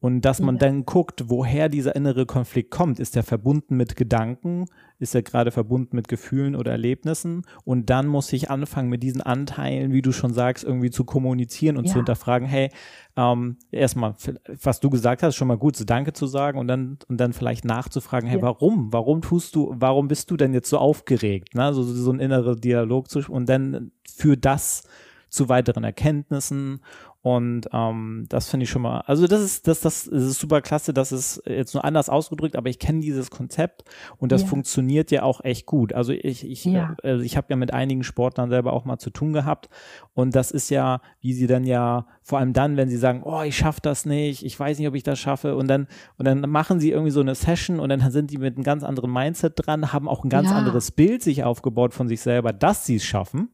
Und 0.00 0.22
dass 0.22 0.40
man 0.40 0.56
ja. 0.56 0.60
dann 0.60 0.84
guckt, 0.84 1.24
woher 1.28 1.68
dieser 1.68 1.96
innere 1.96 2.26
Konflikt 2.26 2.70
kommt. 2.70 3.00
Ist 3.00 3.16
er 3.16 3.22
verbunden 3.22 3.76
mit 3.76 3.96
Gedanken? 3.96 4.66
Ist 4.98 5.14
er 5.14 5.22
gerade 5.22 5.50
verbunden 5.50 5.94
mit 5.94 6.08
Gefühlen 6.08 6.56
oder 6.56 6.72
Erlebnissen? 6.72 7.42
Und 7.64 7.88
dann 7.88 8.06
muss 8.08 8.32
ich 8.32 8.50
anfangen, 8.50 8.88
mit 8.88 9.02
diesen 9.02 9.22
Anteilen, 9.22 9.92
wie 9.92 10.02
du 10.02 10.12
schon 10.12 10.32
sagst, 10.32 10.64
irgendwie 10.64 10.90
zu 10.90 11.04
kommunizieren 11.04 11.76
und 11.76 11.84
ja. 11.86 11.92
zu 11.92 11.98
hinterfragen, 11.98 12.48
hey, 12.48 12.70
ähm, 13.16 13.56
erstmal, 13.70 14.14
was 14.62 14.80
du 14.80 14.90
gesagt 14.90 15.22
hast, 15.22 15.36
schon 15.36 15.48
mal 15.48 15.56
gut, 15.58 15.76
so 15.76 15.84
Danke 15.84 16.12
zu 16.12 16.26
sagen 16.26 16.58
und 16.58 16.68
dann, 16.68 16.98
und 17.08 17.18
dann 17.20 17.32
vielleicht 17.32 17.64
nachzufragen, 17.64 18.28
hey, 18.28 18.38
ja. 18.38 18.42
warum? 18.42 18.92
Warum 18.92 19.22
tust 19.22 19.54
du, 19.54 19.74
warum 19.76 20.08
bist 20.08 20.30
du 20.30 20.36
denn 20.36 20.52
jetzt 20.52 20.68
so 20.68 20.78
aufgeregt? 20.78 21.54
Ne? 21.54 21.72
So, 21.72 21.82
so 21.82 22.10
ein 22.10 22.20
innerer 22.20 22.56
Dialog 22.56 23.08
zu, 23.08 23.20
und 23.28 23.48
dann 23.48 23.92
für 24.04 24.36
das 24.36 24.82
zu 25.28 25.48
weiteren 25.48 25.84
Erkenntnissen 25.84 26.80
und 27.20 27.68
ähm, 27.72 28.26
das 28.28 28.48
finde 28.48 28.64
ich 28.64 28.70
schon 28.70 28.82
mal, 28.82 29.00
also 29.00 29.26
das 29.26 29.42
ist, 29.42 29.66
das, 29.66 29.80
das, 29.80 30.06
ist 30.06 30.38
super 30.38 30.60
klasse, 30.60 30.94
das 30.94 31.10
ist 31.10 31.42
jetzt 31.46 31.74
nur 31.74 31.84
anders 31.84 32.08
ausgedrückt, 32.08 32.54
aber 32.54 32.70
ich 32.70 32.78
kenne 32.78 33.00
dieses 33.00 33.30
Konzept 33.30 33.82
und 34.18 34.30
das 34.30 34.42
ja. 34.42 34.48
funktioniert 34.48 35.10
ja 35.10 35.24
auch 35.24 35.42
echt 35.42 35.66
gut. 35.66 35.92
Also 35.92 36.12
ich, 36.12 36.48
ich, 36.48 36.64
ja. 36.64 36.96
äh, 37.02 37.10
also 37.10 37.24
ich 37.24 37.36
habe 37.36 37.48
ja 37.50 37.56
mit 37.56 37.74
einigen 37.74 38.04
Sportlern 38.04 38.50
selber 38.50 38.72
auch 38.72 38.84
mal 38.84 38.98
zu 38.98 39.10
tun 39.10 39.32
gehabt 39.32 39.68
und 40.14 40.36
das 40.36 40.52
ist 40.52 40.70
ja, 40.70 41.00
wie 41.20 41.32
sie 41.32 41.48
dann 41.48 41.64
ja, 41.64 42.06
vor 42.22 42.38
allem 42.38 42.52
dann, 42.52 42.76
wenn 42.76 42.88
sie 42.88 42.96
sagen, 42.96 43.22
oh, 43.24 43.42
ich 43.42 43.56
schaffe 43.56 43.80
das 43.82 44.06
nicht, 44.06 44.44
ich 44.44 44.58
weiß 44.58 44.78
nicht, 44.78 44.86
ob 44.86 44.94
ich 44.94 45.02
das 45.02 45.18
schaffe 45.18 45.56
und 45.56 45.66
dann, 45.66 45.88
und 46.18 46.24
dann 46.24 46.40
machen 46.48 46.78
sie 46.78 46.92
irgendwie 46.92 47.10
so 47.10 47.20
eine 47.20 47.34
Session 47.34 47.80
und 47.80 47.88
dann 47.88 48.12
sind 48.12 48.30
die 48.30 48.38
mit 48.38 48.54
einem 48.54 48.64
ganz 48.64 48.84
anderen 48.84 49.12
Mindset 49.12 49.54
dran, 49.56 49.92
haben 49.92 50.08
auch 50.08 50.22
ein 50.22 50.30
ganz 50.30 50.50
ja. 50.50 50.56
anderes 50.56 50.92
Bild 50.92 51.22
sich 51.22 51.42
aufgebaut 51.42 51.94
von 51.94 52.06
sich 52.06 52.20
selber, 52.20 52.52
dass 52.52 52.86
sie 52.86 52.96
es 52.96 53.04
schaffen. 53.04 53.50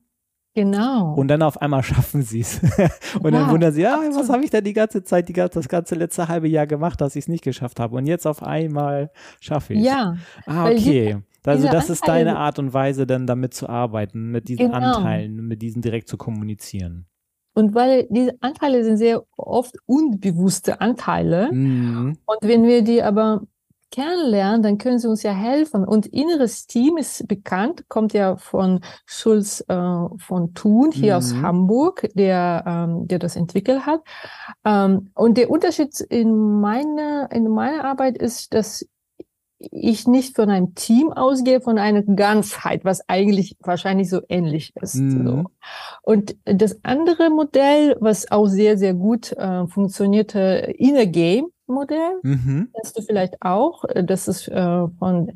Genau. 0.55 1.15
Und 1.15 1.29
dann 1.29 1.43
auf 1.43 1.61
einmal 1.61 1.83
schaffen 1.83 2.23
sie 2.23 2.41
es. 2.41 2.61
und 3.21 3.25
ja, 3.25 3.31
dann 3.31 3.51
wundern 3.51 3.73
sie, 3.73 3.83
ja, 3.83 4.01
was 4.15 4.31
habe 4.31 4.45
ich 4.45 4.51
denn 4.51 4.63
die 4.63 4.73
ganze 4.73 5.03
Zeit, 5.03 5.29
die, 5.29 5.33
das 5.33 5.69
ganze 5.69 5.97
letzte 5.97 6.29
halbe 6.29 6.49
Jahr 6.49 6.67
gemacht, 6.67 7.01
dass 7.01 7.17
ich 7.17 7.25
es 7.25 7.29
nicht 7.29 7.43
geschafft 7.43 7.81
habe. 7.81 7.97
Und 7.97 8.07
jetzt 8.07 8.27
auf 8.27 8.43
einmal 8.43 9.11
schaffe 9.41 9.75
ich 9.75 9.81
es. 9.81 9.87
Ja. 9.87 10.17
Ah, 10.47 10.71
okay. 10.71 11.19
Also 11.45 11.69
das 11.69 11.91
ist 11.91 12.07
deine 12.09 12.39
Art 12.39 12.59
und 12.59 12.73
Weise, 12.73 13.07
dann 13.07 13.27
damit 13.27 13.53
zu 13.53 13.69
arbeiten, 13.69 14.31
mit 14.31 14.49
diesen 14.49 14.71
genau. 14.71 14.97
Anteilen, 14.97 15.47
mit 15.47 15.61
diesen 15.61 15.83
direkt 15.83 16.09
zu 16.09 16.17
kommunizieren. 16.17 17.07
Und 17.55 17.75
weil 17.75 18.07
diese 18.11 18.33
Anteile 18.41 18.83
sind 18.85 18.97
sehr 18.97 19.25
oft 19.37 19.77
unbewusste 19.87 20.81
Anteile. 20.81 21.53
Mhm. 21.53 22.19
Und 22.27 22.39
wenn 22.43 22.65
wir 22.67 22.83
die 22.83 23.03
aber 23.03 23.43
kennenlernen, 23.95 24.63
dann 24.63 24.79
können 24.79 24.99
sie 24.99 25.09
uns 25.09 25.23
ja 25.23 25.33
helfen. 25.33 25.85
Und 25.85 26.07
inneres 26.07 26.67
Team 26.67 26.97
ist 26.97 27.29
bekannt, 27.29 27.89
kommt 27.89 28.13
ja 28.13 28.37
von 28.37 28.81
Schulz 29.07 29.65
äh, 29.69 29.75
von 30.19 30.53
Thun 30.55 30.91
hier 30.91 31.13
mhm. 31.13 31.19
aus 31.19 31.35
Hamburg, 31.35 32.09
der, 32.15 32.65
ähm, 32.67 33.07
der 33.07 33.21
das 33.21 33.37
entwickelt 33.37 33.87
hat. 33.87 34.01
Ähm, 34.65 35.11
und 35.15 35.39
der 35.39 35.49
Unterschied 35.49 36.01
in 36.01 36.61
meiner, 36.61 37.31
in 37.31 37.49
meiner 37.49 37.85
Arbeit 37.85 38.19
ist, 38.19 38.53
dass 38.53 38.85
ich 39.59 40.09
nicht 40.09 40.35
von 40.35 40.51
einem 40.51 40.75
Team 40.75 41.13
ausgehe, 41.13 41.61
von 41.61 41.79
einer 41.79 42.03
Ganzheit, 42.03 42.85
was 42.85 43.09
eigentlich 43.09 43.57
wahrscheinlich 43.61 44.11
so 44.11 44.21
ähnlich 44.29 44.75
ist. 44.81 44.97
Mhm. 44.97 45.27
So. 45.27 45.45
Und 46.03 46.37
das 46.45 46.81
andere 46.83 47.31
Modell, 47.31 47.97
was 48.01 48.31
auch 48.31 48.47
sehr, 48.47 48.77
sehr 48.77 48.95
gut 48.95 49.33
äh, 49.33 49.67
funktionierte, 49.69 50.75
Inner 50.77 51.07
Game, 51.07 51.47
Modell. 51.67 52.21
Mhm. 52.23 52.69
Kennst 52.75 52.99
du 52.99 53.03
vielleicht 53.03 53.41
auch. 53.43 53.85
Das 53.95 54.29
ist 54.29 54.49
äh, 54.49 54.89
von 54.99 55.33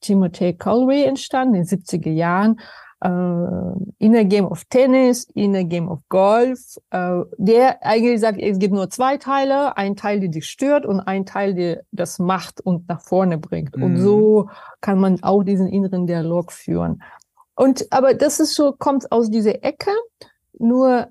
Timothy 0.00 0.54
Colby 0.54 1.04
entstanden 1.04 1.56
in 1.56 1.64
den 1.64 1.78
70er 1.78 2.10
Jahren. 2.10 2.60
Uh, 3.04 3.74
in 3.98 4.16
a 4.16 4.22
Game 4.22 4.46
of 4.46 4.64
Tennis, 4.70 5.24
in 5.34 5.54
a 5.54 5.62
Game 5.62 5.86
of 5.86 6.00
Golf, 6.08 6.78
uh, 6.94 7.24
der 7.36 7.84
eigentlich 7.84 8.20
sagt, 8.20 8.40
es 8.40 8.58
gibt 8.58 8.72
nur 8.72 8.88
zwei 8.88 9.18
Teile, 9.18 9.76
ein 9.76 9.96
Teil, 9.96 10.18
der 10.18 10.30
dich 10.30 10.46
stört 10.46 10.86
und 10.86 11.00
ein 11.00 11.26
Teil, 11.26 11.52
der 11.52 11.82
das 11.92 12.18
macht 12.18 12.62
und 12.62 12.88
nach 12.88 13.02
vorne 13.02 13.36
bringt. 13.36 13.76
Mhm. 13.76 13.82
Und 13.82 13.96
so 13.98 14.48
kann 14.80 14.98
man 14.98 15.22
auch 15.22 15.42
diesen 15.42 15.68
inneren 15.68 16.06
Dialog 16.06 16.52
führen. 16.52 17.02
Und 17.54 17.86
aber 17.90 18.14
das 18.14 18.40
ist 18.40 18.54
so, 18.54 18.72
kommt 18.72 19.12
aus 19.12 19.30
dieser 19.30 19.62
Ecke. 19.62 19.90
Nur 20.58 21.08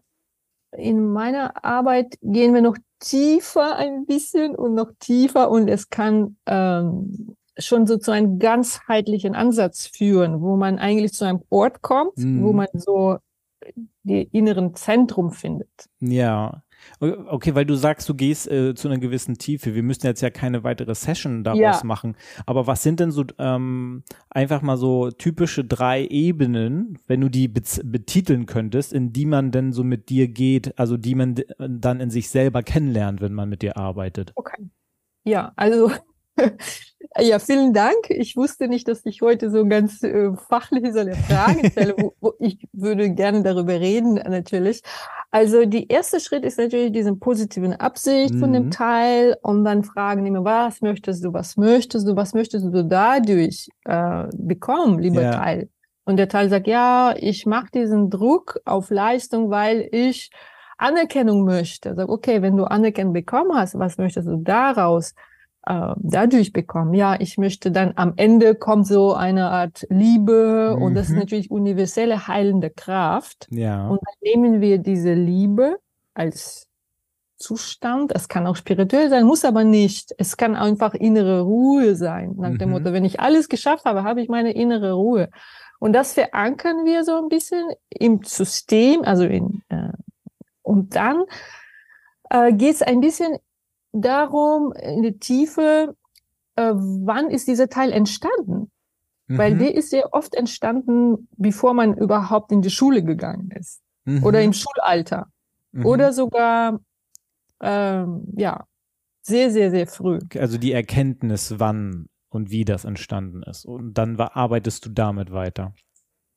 in 0.72 1.14
meiner 1.14 1.64
Arbeit 1.64 2.18
gehen 2.24 2.56
wir 2.56 2.64
noch 2.64 2.78
tiefer 3.06 3.76
ein 3.76 4.06
bisschen 4.06 4.56
und 4.56 4.74
noch 4.74 4.92
tiefer 5.00 5.52
und 5.52 5.68
es 5.68 5.90
kann 5.90 6.38
ähm, 6.48 7.36
schon 7.58 7.86
so 7.86 7.98
zu 7.98 8.12
einem 8.12 8.40
ganzheitlichen 8.40 9.36
Ansatz 9.36 9.86
führen, 9.86 10.42
wo 10.42 10.58
man 10.58 10.80
eigentlich 10.80 11.14
zu 11.14 11.26
einem 11.26 11.44
Ort 11.50 11.82
kommt, 11.82 12.18
mhm. 12.18 12.44
wo 12.44 12.52
man 12.52 12.68
so 12.74 13.18
die 14.04 14.24
inneren 14.32 14.76
Zentrum 14.76 15.32
findet. 15.32 15.70
Ja. 16.00 16.64
Okay, 17.00 17.56
weil 17.56 17.66
du 17.66 17.76
sagst, 17.76 18.08
du 18.08 18.14
gehst 18.14 18.50
äh, 18.50 18.76
zu 18.76 18.88
einer 18.88 18.98
gewissen 18.98 19.38
Tiefe. 19.38 19.76
Wir 19.76 19.84
müssen 19.84 20.06
jetzt 20.06 20.22
ja 20.22 20.30
keine 20.30 20.64
weitere 20.64 20.96
Session 20.96 21.44
daraus 21.44 21.60
ja. 21.60 21.82
machen. 21.84 22.16
Aber 22.46 22.68
was 22.68 22.84
sind 22.84 23.00
denn 23.00 23.12
so 23.12 23.24
ähm, 23.38 24.04
einfach 24.30 24.62
mal 24.62 24.78
so 24.78 25.12
typische 25.12 25.64
drei 25.64 26.06
Ebenen, 26.06 26.98
wenn 27.08 27.22
du 27.22 27.30
die 27.30 27.48
betiteln 27.48 28.46
könntest, 28.46 28.94
in 28.94 29.14
die 29.14 29.26
man 29.26 29.52
denn 29.52 29.74
so 29.74 29.84
mit 29.84 30.10
dir 30.10 30.28
geht, 30.28 30.78
also 30.80 30.98
die 30.98 31.16
man 31.16 31.36
dann 31.58 32.00
in 32.00 32.10
sich 32.10 32.30
selber 32.30 32.64
kennenlernt, 32.64 33.22
wenn 33.22 33.34
man 33.34 33.50
mit 33.50 33.62
dir 33.62 33.78
arbeitet? 33.78 34.32
Okay. 34.36 34.70
Ja, 35.24 35.54
also 35.56 35.92
Ja, 37.18 37.40
vielen 37.40 37.72
Dank. 37.72 38.10
Ich 38.10 38.36
wusste 38.36 38.68
nicht, 38.68 38.90
dass 38.90 39.06
ich 39.06 39.22
heute 39.22 39.50
so 39.50 39.66
ganz 39.66 40.04
äh, 40.04 40.32
fachliche 40.50 41.00
eine 41.00 41.16
Frage 41.16 41.72
stelle. 41.72 41.96
wo, 41.98 42.14
wo 42.20 42.34
ich 42.40 42.68
würde 42.74 43.10
gerne 43.12 43.42
darüber 43.42 43.80
reden, 43.80 44.16
natürlich. 44.16 44.82
Also, 45.32 45.66
die 45.66 45.88
erste 45.88 46.20
Schritt 46.20 46.44
ist 46.44 46.58
natürlich 46.58 46.92
diese 46.92 47.16
positiven 47.16 47.74
Absicht 47.74 48.34
mhm. 48.34 48.40
von 48.40 48.54
dem 48.54 48.66
mhm. 48.66 48.72
Teil 48.72 49.38
und 49.44 49.64
dann 49.64 49.84
fragen 49.84 50.26
immer, 50.26 50.44
was 50.44 50.82
möchtest 50.82 51.24
du, 51.24 51.32
was 51.32 51.56
möchtest 51.56 52.06
du, 52.08 52.16
was 52.18 52.34
möchtest 52.34 52.66
du 52.66 52.84
dadurch 52.84 53.70
äh, 53.86 54.26
bekommen, 54.34 55.00
lieber 55.00 55.22
ja. 55.22 55.32
Teil? 55.32 55.70
Und 56.04 56.18
der 56.18 56.28
Teil 56.28 56.50
sagt, 56.50 56.68
ja, 56.68 57.16
ich 57.18 57.46
mache 57.46 57.72
diesen 57.74 58.10
Druck 58.10 58.60
auf 58.66 58.90
Leistung, 58.90 59.50
weil 59.50 59.88
ich 59.92 60.32
Anerkennung 60.78 61.46
möchte. 61.46 61.96
Sag, 61.96 62.10
okay, 62.10 62.42
wenn 62.42 62.58
du 62.58 62.66
Anerkennung 62.66 63.14
bekommen 63.14 63.56
hast, 63.56 63.80
was 63.80 63.98
möchtest 63.98 64.28
du 64.28 64.36
daraus? 64.36 65.14
Äh, 65.66 65.94
dadurch 65.98 66.54
bekommen. 66.54 66.94
Ja, 66.94 67.20
ich 67.20 67.38
möchte 67.38 67.72
dann 67.72 67.94
am 67.96 68.14
Ende 68.18 68.56
kommt 68.56 68.88
so 68.88 69.14
eine 69.14 69.50
Art 69.50 69.86
Liebe 69.90 70.76
mhm. 70.76 70.82
und 70.82 70.96
das 70.96 71.08
ist 71.08 71.14
mhm. 71.14 71.20
natürlich 71.20 71.52
universelle 71.52 72.28
heilende 72.28 72.70
Kraft. 72.70 73.48
Ja. 73.50 73.88
Und 73.88 74.00
dann 74.04 74.16
nehmen 74.22 74.62
wir 74.62 74.78
diese 74.78 75.14
Liebe 75.14 75.78
als 76.14 76.68
Zustand. 77.38 78.12
Es 78.16 78.28
kann 78.28 78.48
auch 78.48 78.56
spirituell 78.56 79.10
sein, 79.10 79.26
muss 79.26 79.44
aber 79.44 79.64
nicht. 79.64 80.14
Es 80.18 80.38
kann 80.38 80.56
einfach 80.56 80.94
innere 80.94 81.42
Ruhe 81.42 81.96
sein. 81.96 82.34
Nach 82.38 82.58
dem 82.58 82.70
mhm. 82.70 82.76
Motto, 82.76 82.94
wenn 82.94 83.06
ich 83.06 83.20
alles 83.20 83.50
geschafft 83.50 83.86
habe, 83.86 84.04
habe 84.04 84.22
ich 84.22 84.30
meine 84.30 84.54
innere 84.54 84.94
Ruhe. 84.94 85.30
Und 85.80 85.94
das 85.94 86.14
verankern 86.14 86.86
wir 86.86 87.04
so 87.04 87.18
ein 87.18 87.28
bisschen 87.28 87.68
im 87.90 88.24
System, 88.24 89.02
also 89.04 89.26
in, 89.26 89.62
äh, 89.70 89.92
und 90.62 90.96
dann 90.96 91.24
äh, 92.30 92.54
geht 92.54 92.76
es 92.76 92.82
ein 92.82 93.02
bisschen 93.02 93.38
darum, 94.02 94.74
in 94.74 95.04
die 95.04 95.18
Tiefe, 95.20 95.96
äh, 96.56 96.72
wann 96.74 97.30
ist 97.30 97.48
dieser 97.48 97.70
Teil 97.70 97.92
entstanden? 97.92 98.72
Mhm. 99.28 99.38
Weil 99.38 99.58
der 99.58 99.76
ist 99.76 99.90
sehr 99.90 100.14
oft 100.14 100.36
entstanden, 100.36 101.28
bevor 101.38 101.74
man 101.74 101.98
überhaupt 101.98 102.52
in 102.52 102.62
die 102.62 102.70
Schule 102.70 103.04
gegangen 103.04 103.52
ist. 103.52 103.82
Mhm. 104.06 104.24
Oder 104.24 104.42
im 104.42 104.54
Schulalter. 104.54 105.28
Mhm. 105.72 105.86
Oder 105.86 106.14
sogar, 106.14 106.80
ähm, 107.62 108.28
ja, 108.36 108.66
sehr, 109.22 109.50
sehr, 109.50 109.72
sehr 109.72 109.88
früh. 109.88 110.20
Also 110.38 110.58
die 110.58 110.72
Erkenntnis, 110.72 111.56
wann 111.58 112.08
und 112.30 112.52
wie 112.52 112.66
das 112.66 112.86
entstanden 112.86 113.42
ist. 113.44 113.66
Und 113.66 113.94
dann 113.98 114.20
arbeitest 114.20 114.86
du 114.86 114.90
damit 114.90 115.32
weiter. 115.32 115.74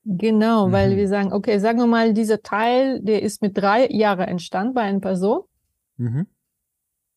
Genau, 0.04 0.72
weil 0.72 0.92
mhm. 0.92 0.96
wir 0.96 1.08
sagen, 1.08 1.32
okay, 1.32 1.58
sagen 1.58 1.78
wir 1.78 1.86
mal, 1.86 2.14
dieser 2.14 2.40
Teil, 2.40 3.02
der 3.02 3.22
ist 3.22 3.42
mit 3.42 3.58
drei 3.58 3.88
Jahren 3.90 4.26
entstanden 4.26 4.72
bei 4.72 4.82
einer 4.82 5.00
Person. 5.00 5.42
Mhm 5.96 6.26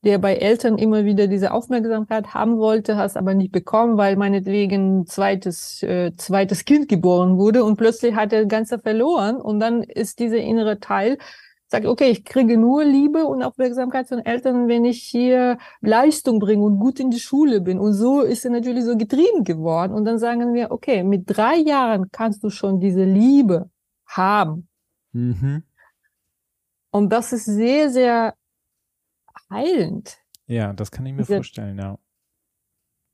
der 0.04 0.18
bei 0.18 0.36
Eltern 0.36 0.78
immer 0.78 1.06
wieder 1.06 1.28
diese 1.28 1.52
Aufmerksamkeit 1.52 2.34
haben 2.34 2.58
wollte, 2.58 2.98
hast 2.98 3.18
aber 3.18 3.34
nicht 3.34 3.52
bekommen, 3.52 3.98
weil 3.98 4.16
meinetwegen 4.16 5.06
zweites, 5.06 5.84
äh, 5.84 6.12
zweites 6.18 6.66
Kind 6.66 6.90
geboren 6.90 7.38
wurde 7.38 7.64
und 7.64 7.78
plötzlich 7.78 8.16
hat 8.16 8.34
er 8.34 8.46
Ganze 8.46 8.80
verloren 8.80 9.36
und 9.38 9.60
dann 9.60 9.84
ist 9.84 10.20
dieser 10.20 10.38
innere 10.38 10.80
Teil, 10.80 11.18
sagt, 11.72 11.86
okay, 11.86 12.10
ich 12.10 12.26
kriege 12.26 12.58
nur 12.58 12.84
Liebe 12.84 13.26
und 13.26 13.42
Aufmerksamkeit 13.44 14.08
von 14.08 14.20
Eltern, 14.20 14.68
wenn 14.68 14.84
ich 14.84 15.04
hier 15.04 15.58
Leistung 15.80 16.40
bringe 16.40 16.64
und 16.64 16.80
gut 16.80 17.00
in 17.00 17.12
die 17.12 17.20
Schule 17.20 17.62
bin. 17.62 17.80
Und 17.80 17.94
so 17.94 18.22
ist 18.22 18.44
er 18.44 18.52
natürlich 18.52 18.84
so 18.84 18.98
getrieben 18.98 19.46
geworden. 19.46 19.94
Und 19.94 20.04
dann 20.04 20.20
sagen 20.20 20.54
wir, 20.54 20.70
okay, 20.72 21.02
mit 21.04 21.24
drei 21.28 21.56
Jahren 21.56 22.12
kannst 22.12 22.44
du 22.44 22.50
schon 22.50 22.82
diese 22.82 23.06
Liebe 23.06 23.70
haben. 24.06 24.68
Mhm. 25.14 25.64
Und 26.92 27.10
das 27.10 27.32
ist 27.32 27.46
sehr, 27.46 27.90
sehr 27.90 28.34
heilend. 29.52 30.18
Ja, 30.48 30.74
das 30.74 30.92
kann 30.92 31.06
ich 31.06 31.14
mir 31.14 31.22
Diese, 31.22 31.36
vorstellen, 31.36 31.78
ja. 31.78 31.98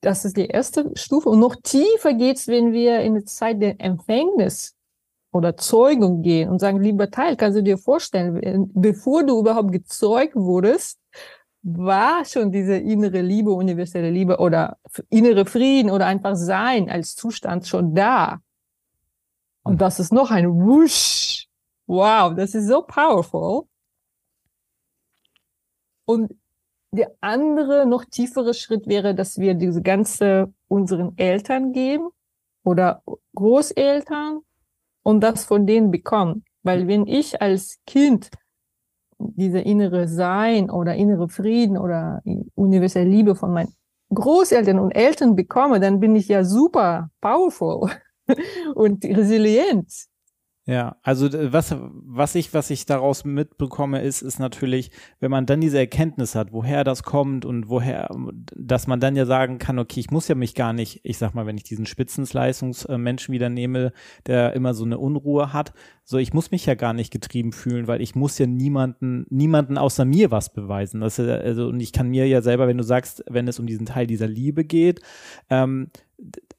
Das 0.02 0.26
ist 0.26 0.38
die 0.38 0.47
erste 0.47 0.91
Stufe. 0.95 1.30
Und 1.30 1.39
noch 1.39 1.56
tiefer 1.56 2.13
geht's, 2.13 2.47
wenn 2.47 2.71
wir 2.71 3.02
in 3.02 3.15
die 3.15 3.26
Zeit 3.26 3.62
der 3.62 3.82
Empfängnis 3.82 4.76
oder 5.32 5.58
Zeugung 5.58 6.21
gehen 6.21 6.50
und 6.50 6.60
sagen, 6.60 6.82
lieber 6.82 7.12
Teil, 7.12 7.36
kannst 7.36 7.58
du 7.58 7.63
dir 7.63 7.78
vorstellen, 7.78 8.71
bevor 8.73 9.23
du 9.26 9.39
überhaupt 9.39 9.71
gezeugt 9.71 10.36
wurdest, 10.36 11.00
war 11.63 12.23
schon 12.23 12.52
diese 12.52 12.78
innere 12.78 13.21
Liebe, 13.21 13.52
universelle 13.52 14.10
Liebe 14.10 14.38
oder 14.38 14.78
innere 15.10 15.45
Frieden 15.45 15.91
oder 15.91 16.06
einfach 16.06 16.36
Sein 16.36 16.89
als 16.89 17.15
Zustand 17.15 17.67
schon 17.67 17.93
da. 17.93 18.39
Und 19.63 19.73
hm. 19.73 19.78
das 19.80 20.00
ist 20.00 20.13
noch 20.13 20.32
ein 20.32 20.47
Wusch. 20.50 21.47
Wow, 21.88 22.34
das 22.36 22.56
ist 22.56 22.67
so 22.67 22.82
powerful. 22.82 23.63
Und 26.07 26.31
der 26.91 27.11
andere, 27.19 27.85
noch 27.85 28.05
tiefere 28.05 28.53
Schritt 28.53 28.87
wäre, 28.87 29.13
dass 29.13 29.37
wir 29.37 29.53
diese 29.53 29.81
ganze 29.81 30.53
unseren 30.69 31.17
Eltern 31.17 31.73
geben 31.73 32.09
oder 32.63 33.03
Großeltern 33.35 34.39
und 35.03 35.21
das 35.21 35.45
von 35.45 35.67
denen 35.67 35.91
bekommen. 35.91 36.45
Weil 36.63 36.87
wenn 36.87 37.05
ich 37.07 37.41
als 37.41 37.79
Kind 37.85 38.29
diese 39.19 39.59
innere 39.59 40.07
Sein 40.07 40.69
oder 40.69 40.95
innere 40.95 41.27
Frieden 41.27 41.77
oder 41.77 42.21
universelle 42.55 43.09
Liebe 43.09 43.35
von 43.35 43.53
meinen 43.53 43.73
Großeltern 44.13 44.79
und 44.79 44.91
Eltern 44.91 45.35
bekomme, 45.35 45.79
dann 45.79 45.99
bin 45.99 46.15
ich 46.15 46.29
ja 46.29 46.43
super 46.45 47.09
powerful 47.19 47.89
und 48.75 49.03
resilient. 49.03 50.07
Ja, 50.69 50.97
also 51.01 51.30
was, 51.32 51.73
was 51.80 52.36
ich, 52.36 52.53
was 52.53 52.69
ich 52.71 52.86
daraus 52.86 53.23
mitbekomme, 53.23 54.01
ist, 54.01 54.21
ist 54.21 54.38
natürlich, 54.38 54.91
wenn 55.21 55.32
man 55.32 55.45
dann 55.45 55.62
diese 55.62 55.77
Erkenntnis 55.77 56.36
hat, 56.36 56.51
woher 56.51 56.84
das 56.84 57.03
kommt 57.03 57.45
und 57.45 57.69
woher, 57.69 58.13
dass 58.53 58.86
man 58.86 58.99
dann 58.99 59.15
ja 59.15 59.25
sagen 59.25 59.60
kann, 59.60 59.80
okay, 59.80 60.01
ich 60.01 60.12
muss 60.12 60.27
ja 60.27 60.36
mich 60.36 60.56
gar 60.56 60.73
nicht, 60.73 60.99
ich 61.03 61.19
sag 61.19 61.34
mal, 61.34 61.45
wenn 61.45 61.56
ich 61.56 61.63
diesen 61.63 61.86
Spitzensleistungsmenschen 61.86 63.32
wieder 63.32 63.47
nehme, 63.47 63.93
der 64.25 64.51
immer 64.56 64.73
so 64.73 64.84
eine 64.84 64.97
Unruhe 64.97 65.53
hat, 65.53 65.71
so 66.03 66.17
ich 66.17 66.34
muss 66.34 66.51
mich 66.51 66.65
ja 66.65 66.75
gar 66.75 66.91
nicht 66.91 67.12
getrieben 67.12 67.53
fühlen, 67.53 67.88
weil 67.88 68.01
ich 68.01 68.15
muss 68.15 68.38
ja 68.38 68.45
niemanden, 68.45 69.25
niemanden 69.30 69.77
außer 69.77 70.03
mir 70.03 70.32
was 70.32 70.51
beweisen. 70.51 70.99
Das 70.99 71.17
ist, 71.17 71.30
also, 71.30 71.67
und 71.67 71.80
ich 71.80 71.93
kann 71.93 72.10
mir 72.10 72.27
ja 72.27 72.41
selber, 72.41 72.67
wenn 72.67 72.77
du 72.77 72.84
sagst, 72.84 73.23
wenn 73.30 73.47
es 73.47 73.58
um 73.58 73.67
diesen 73.67 73.86
Teil 73.86 74.06
dieser 74.06 74.27
Liebe 74.27 74.65
geht, 74.65 74.99
ähm, 75.49 75.91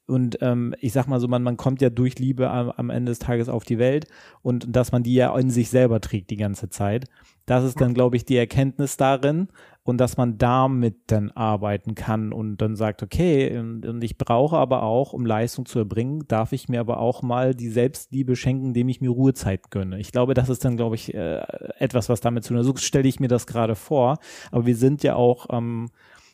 und 0.07 0.37
ähm, 0.41 0.73
ich 0.79 0.93
sag 0.93 1.07
mal 1.07 1.19
so, 1.19 1.27
man, 1.27 1.43
man 1.43 1.57
kommt 1.57 1.81
ja 1.81 1.89
durch 1.89 2.17
Liebe 2.17 2.49
am, 2.49 2.71
am, 2.71 2.89
Ende 2.89 3.11
des 3.11 3.19
Tages 3.19 3.49
auf 3.49 3.63
die 3.63 3.77
Welt 3.77 4.07
und 4.41 4.65
dass 4.75 4.91
man 4.91 5.03
die 5.03 5.13
ja 5.13 5.37
in 5.37 5.49
sich 5.51 5.69
selber 5.69 6.01
trägt 6.01 6.29
die 6.29 6.37
ganze 6.37 6.69
Zeit. 6.69 7.05
Das 7.45 7.63
ist 7.63 7.81
dann, 7.81 7.93
glaube 7.93 8.15
ich, 8.15 8.25
die 8.25 8.37
Erkenntnis 8.37 8.95
darin 8.95 9.49
und 9.83 9.97
dass 9.97 10.17
man 10.17 10.37
damit 10.37 10.97
dann 11.07 11.31
arbeiten 11.31 11.95
kann 11.95 12.31
und 12.31 12.57
dann 12.57 12.75
sagt, 12.75 13.01
okay, 13.01 13.57
und, 13.57 13.85
und 13.85 14.03
ich 14.03 14.17
brauche 14.17 14.57
aber 14.57 14.83
auch, 14.83 15.13
um 15.13 15.25
Leistung 15.25 15.65
zu 15.65 15.79
erbringen, 15.79 16.25
darf 16.27 16.53
ich 16.53 16.69
mir 16.69 16.79
aber 16.79 16.99
auch 16.99 17.23
mal 17.23 17.55
die 17.55 17.69
Selbstliebe 17.69 18.35
schenken, 18.35 18.67
indem 18.67 18.87
ich 18.87 19.01
mir 19.01 19.09
Ruhezeit 19.09 19.71
gönne. 19.71 19.99
Ich 19.99 20.11
glaube, 20.11 20.35
das 20.35 20.49
ist 20.49 20.63
dann, 20.63 20.77
glaube 20.77 20.95
ich, 20.95 21.13
äh, 21.13 21.41
etwas, 21.79 22.07
was 22.07 22.21
damit 22.21 22.43
zu 22.43 22.49
tun 22.49 22.59
hat. 22.59 22.65
So 22.65 22.75
stelle 22.77 23.07
ich 23.07 23.19
mir 23.19 23.29
das 23.29 23.47
gerade 23.47 23.75
vor. 23.75 24.19
Aber 24.51 24.65
wir 24.65 24.75
sind 24.75 25.01
ja 25.03 25.15
auch 25.15 25.47
ähm, 25.49 25.89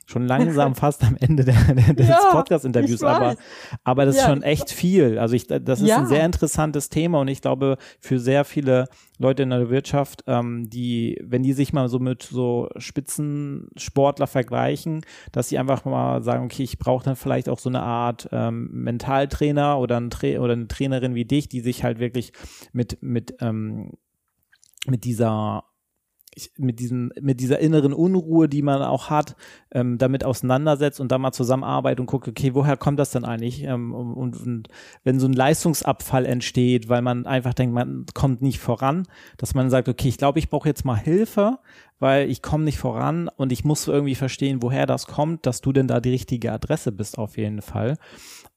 schon 0.05 0.27
langsam 0.27 0.75
fast 0.75 1.03
am 1.03 1.17
Ende 1.19 1.43
der, 1.43 1.55
der, 1.73 1.93
des 1.93 2.07
ja, 2.07 2.19
Podcast-Interviews, 2.31 3.03
aber, 3.03 3.35
aber 3.83 4.05
das 4.05 4.15
ja. 4.15 4.21
ist 4.21 4.27
schon 4.29 4.43
echt 4.43 4.71
viel. 4.71 5.17
Also 5.17 5.35
ich, 5.35 5.47
das 5.47 5.81
ist 5.81 5.87
ja. 5.87 5.97
ein 5.97 6.07
sehr 6.07 6.25
interessantes 6.25 6.89
Thema 6.89 7.19
und 7.19 7.27
ich 7.27 7.41
glaube, 7.41 7.77
für 7.99 8.19
sehr 8.19 8.45
viele 8.45 8.87
Leute 9.17 9.43
in 9.43 9.49
der 9.49 9.69
Wirtschaft, 9.69 10.23
ähm, 10.27 10.69
die, 10.69 11.19
wenn 11.23 11.43
die 11.43 11.53
sich 11.53 11.73
mal 11.73 11.89
so 11.89 11.99
mit 11.99 12.23
so 12.23 12.69
Spitzensportler 12.77 14.27
vergleichen, 14.27 15.01
dass 15.31 15.49
sie 15.49 15.57
einfach 15.57 15.85
mal 15.85 16.21
sagen, 16.21 16.45
okay, 16.45 16.63
ich 16.63 16.77
brauche 16.77 17.05
dann 17.05 17.15
vielleicht 17.15 17.49
auch 17.49 17.59
so 17.59 17.69
eine 17.69 17.81
Art 17.81 18.29
ähm, 18.31 18.69
Mentaltrainer 18.71 19.79
oder, 19.79 19.97
ein 19.97 20.09
Tra 20.09 20.39
oder 20.39 20.53
eine 20.53 20.67
Trainerin 20.67 21.15
wie 21.15 21.25
dich, 21.25 21.49
die 21.49 21.61
sich 21.61 21.83
halt 21.83 21.99
wirklich 21.99 22.33
mit, 22.73 23.01
mit, 23.01 23.35
ähm, 23.41 23.93
mit 24.85 25.03
dieser 25.03 25.63
mit 26.57 26.79
diesem, 26.79 27.11
mit 27.21 27.39
dieser 27.39 27.59
inneren 27.59 27.93
Unruhe, 27.93 28.49
die 28.49 28.61
man 28.61 28.81
auch 28.81 29.09
hat, 29.09 29.35
ähm, 29.71 29.97
damit 29.97 30.23
auseinandersetzt 30.23 30.99
und 30.99 31.11
da 31.11 31.17
mal 31.17 31.31
zusammenarbeitet 31.31 31.99
und 31.99 32.05
guckt, 32.07 32.27
okay, 32.27 32.53
woher 32.53 32.77
kommt 32.77 32.99
das 32.99 33.11
denn 33.11 33.25
eigentlich? 33.25 33.63
Ähm, 33.63 33.93
und, 33.93 34.35
und, 34.35 34.67
wenn 35.03 35.19
so 35.19 35.27
ein 35.27 35.33
Leistungsabfall 35.33 36.25
entsteht, 36.25 36.89
weil 36.89 37.01
man 37.01 37.25
einfach 37.25 37.53
denkt, 37.53 37.73
man 37.73 38.05
kommt 38.13 38.41
nicht 38.41 38.59
voran, 38.59 39.07
dass 39.37 39.53
man 39.53 39.69
sagt, 39.69 39.87
okay, 39.87 40.07
ich 40.07 40.17
glaube, 40.17 40.39
ich 40.39 40.49
brauche 40.49 40.67
jetzt 40.67 40.85
mal 40.85 40.97
Hilfe, 40.97 41.59
weil 41.99 42.29
ich 42.29 42.41
komme 42.41 42.63
nicht 42.63 42.77
voran 42.77 43.29
und 43.35 43.51
ich 43.51 43.63
muss 43.63 43.87
irgendwie 43.87 44.15
verstehen, 44.15 44.61
woher 44.61 44.85
das 44.85 45.07
kommt, 45.07 45.45
dass 45.45 45.61
du 45.61 45.71
denn 45.71 45.87
da 45.87 45.99
die 45.99 46.11
richtige 46.11 46.51
Adresse 46.51 46.91
bist 46.91 47.17
auf 47.17 47.37
jeden 47.37 47.61
Fall. 47.61 47.97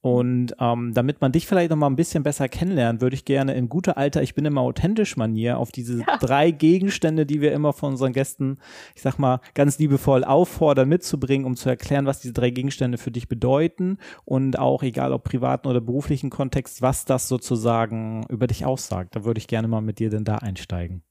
Und 0.00 0.54
ähm, 0.60 0.94
damit 0.94 1.20
man 1.20 1.32
dich 1.32 1.46
vielleicht 1.46 1.70
noch 1.70 1.76
mal 1.76 1.88
ein 1.88 1.96
bisschen 1.96 2.22
besser 2.22 2.48
kennenlernt, 2.48 3.00
würde 3.00 3.14
ich 3.14 3.24
gerne 3.24 3.54
in 3.54 3.68
guter 3.68 3.98
alter, 3.98 4.22
ich 4.22 4.34
bin 4.34 4.44
immer 4.44 4.60
authentisch 4.60 5.16
Manier 5.16 5.58
auf 5.58 5.72
diese 5.72 6.00
ja. 6.00 6.16
drei 6.18 6.52
Gegenstände, 6.52 7.26
die 7.26 7.40
wir 7.40 7.52
immer 7.52 7.72
von 7.72 7.92
unseren 7.92 8.12
Gästen, 8.12 8.58
ich 8.94 9.02
sag 9.02 9.18
mal, 9.18 9.40
ganz 9.54 9.78
liebevoll 9.78 10.22
auffordern, 10.22 10.88
mitzubringen, 10.88 11.46
um 11.46 11.56
zu 11.56 11.68
erklären, 11.68 12.06
was 12.06 12.20
diese 12.20 12.32
drei 12.32 12.50
Gegenstände 12.50 12.96
für 12.96 13.10
dich 13.10 13.26
bedeuten 13.26 13.98
und 14.24 14.58
auch, 14.58 14.84
egal 14.84 15.12
ob 15.12 15.24
privaten 15.24 15.66
oder 15.66 15.80
beruflichen 15.80 16.30
Kontext, 16.30 16.80
was 16.80 17.04
das 17.04 17.26
sozusagen 17.26 18.24
über 18.28 18.46
dich 18.46 18.64
aussagt. 18.64 19.16
Da 19.16 19.24
würde 19.24 19.38
ich 19.38 19.48
gerne 19.48 19.66
mal 19.66 19.80
mit 19.80 19.98
dir 19.98 20.10
denn 20.10 20.24
da 20.24 20.36
einsteigen. 20.36 21.02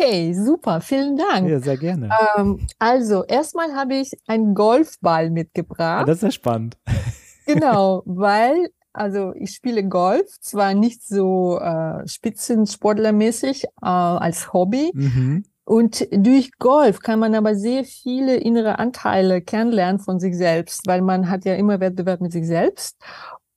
Okay, 0.00 0.32
super, 0.32 0.80
vielen 0.80 1.18
Dank. 1.18 1.46
Ja, 1.46 1.60
sehr 1.60 1.76
gerne. 1.76 2.08
Ähm, 2.38 2.66
also, 2.78 3.22
erstmal 3.24 3.74
habe 3.74 3.96
ich 3.96 4.12
einen 4.26 4.54
Golfball 4.54 5.28
mitgebracht. 5.28 6.08
das 6.08 6.16
ist 6.16 6.22
ja 6.22 6.30
spannend. 6.30 6.78
Genau, 7.44 8.02
weil 8.06 8.70
also 8.94 9.34
ich 9.34 9.50
spiele 9.50 9.86
Golf, 9.86 10.40
zwar 10.40 10.72
nicht 10.72 11.06
so 11.06 11.58
äh, 11.60 12.08
spitzensportlermäßig 12.08 13.64
äh, 13.64 13.68
als 13.82 14.54
Hobby. 14.54 14.90
Mhm. 14.94 15.44
Und 15.64 16.08
durch 16.10 16.52
Golf 16.58 17.00
kann 17.00 17.18
man 17.18 17.34
aber 17.34 17.54
sehr 17.54 17.84
viele 17.84 18.36
innere 18.36 18.78
Anteile 18.78 19.42
kennenlernen 19.42 20.00
von 20.00 20.18
sich 20.18 20.34
selbst, 20.36 20.86
weil 20.86 21.02
man 21.02 21.28
hat 21.28 21.44
ja 21.44 21.54
immer 21.54 21.78
Wettbewerb 21.78 22.22
mit 22.22 22.32
sich 22.32 22.46
selbst. 22.46 22.96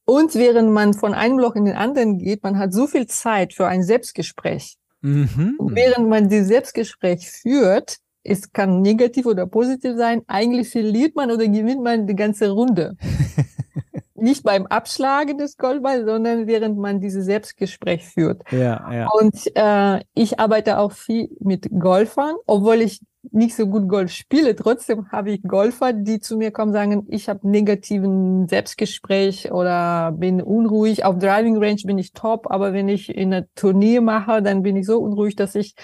Und 0.06 0.36
während 0.36 0.72
man 0.72 0.94
von 0.94 1.14
einem 1.14 1.40
Loch 1.40 1.56
in 1.56 1.66
den 1.66 1.78
anderen 1.78 2.18
geht, 2.18 2.44
man 2.44 2.60
hat 2.60 2.74
so 2.74 2.86
viel 2.86 3.08
Zeit 3.08 3.54
für 3.54 3.66
ein 3.66 3.82
Selbstgespräch. 3.82 4.78
Mhm. 5.04 5.58
Während 5.60 6.10
man 6.10 6.30
dieses 6.30 6.48
Selbstgespräch 6.48 7.30
führt, 7.30 7.98
es 8.24 8.52
kann 8.52 8.82
negativ 8.82 9.26
oder 9.26 9.46
positiv 9.46 9.98
sein, 9.98 10.22
eigentlich 10.28 10.70
verliert 10.70 11.16
man 11.16 11.30
oder 11.30 11.46
gewinnt 11.46 11.84
man 11.84 12.08
die 12.08 12.16
ganze 12.16 12.50
Runde. 12.50 12.96
nicht 14.16 14.44
beim 14.44 14.66
Abschlagen 14.66 15.38
des 15.38 15.58
Golfballs, 15.58 16.06
sondern 16.06 16.48
während 16.48 16.78
man 16.78 17.02
dieses 17.02 17.26
Selbstgespräch 17.26 18.06
führt. 18.06 18.42
Ja, 18.52 18.92
ja. 18.92 19.10
Und 19.10 19.36
äh, 19.56 20.04
ich 20.16 20.40
arbeite 20.40 20.80
auch 20.80 20.94
viel 20.94 21.30
mit 21.40 21.68
Golfern, 21.78 22.36
obwohl 22.48 22.82
ich 22.82 23.02
nicht 23.32 23.56
so 23.56 23.68
gut 23.68 23.88
Golf 23.88 24.12
spiele. 24.12 24.56
Trotzdem 24.56 25.10
habe 25.12 25.32
ich 25.32 25.42
Golfer, 25.44 25.94
die 25.94 26.20
zu 26.20 26.38
mir 26.38 26.52
kommen, 26.52 26.74
sagen, 26.74 27.06
ich 27.10 27.30
habe 27.30 27.48
negativen 27.48 28.48
Selbstgespräch 28.48 29.52
oder 29.52 30.12
bin 30.12 30.42
unruhig. 30.42 31.06
Auf 31.06 31.20
Driving 31.20 31.58
Range 31.58 31.82
bin 31.86 31.98
ich 31.98 32.12
top, 32.14 32.52
aber 32.52 32.74
wenn 32.74 32.90
ich 32.90 33.10
in 33.10 33.34
einer 33.34 33.46
Turnier 33.56 34.02
mache, 34.02 34.42
dann 34.42 34.62
bin 34.62 34.76
ich 34.76 34.86
so 34.86 35.00
unruhig, 35.00 35.36
dass 35.36 35.56
ich 35.56 35.76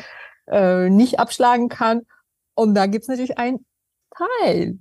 äh, 0.47 0.89
nicht 0.89 1.19
abschlagen 1.19 1.69
kann. 1.69 2.01
Und 2.55 2.75
da 2.75 2.87
gibt's 2.87 3.07
natürlich 3.07 3.37
ein 3.37 3.59
Teil 4.15 4.79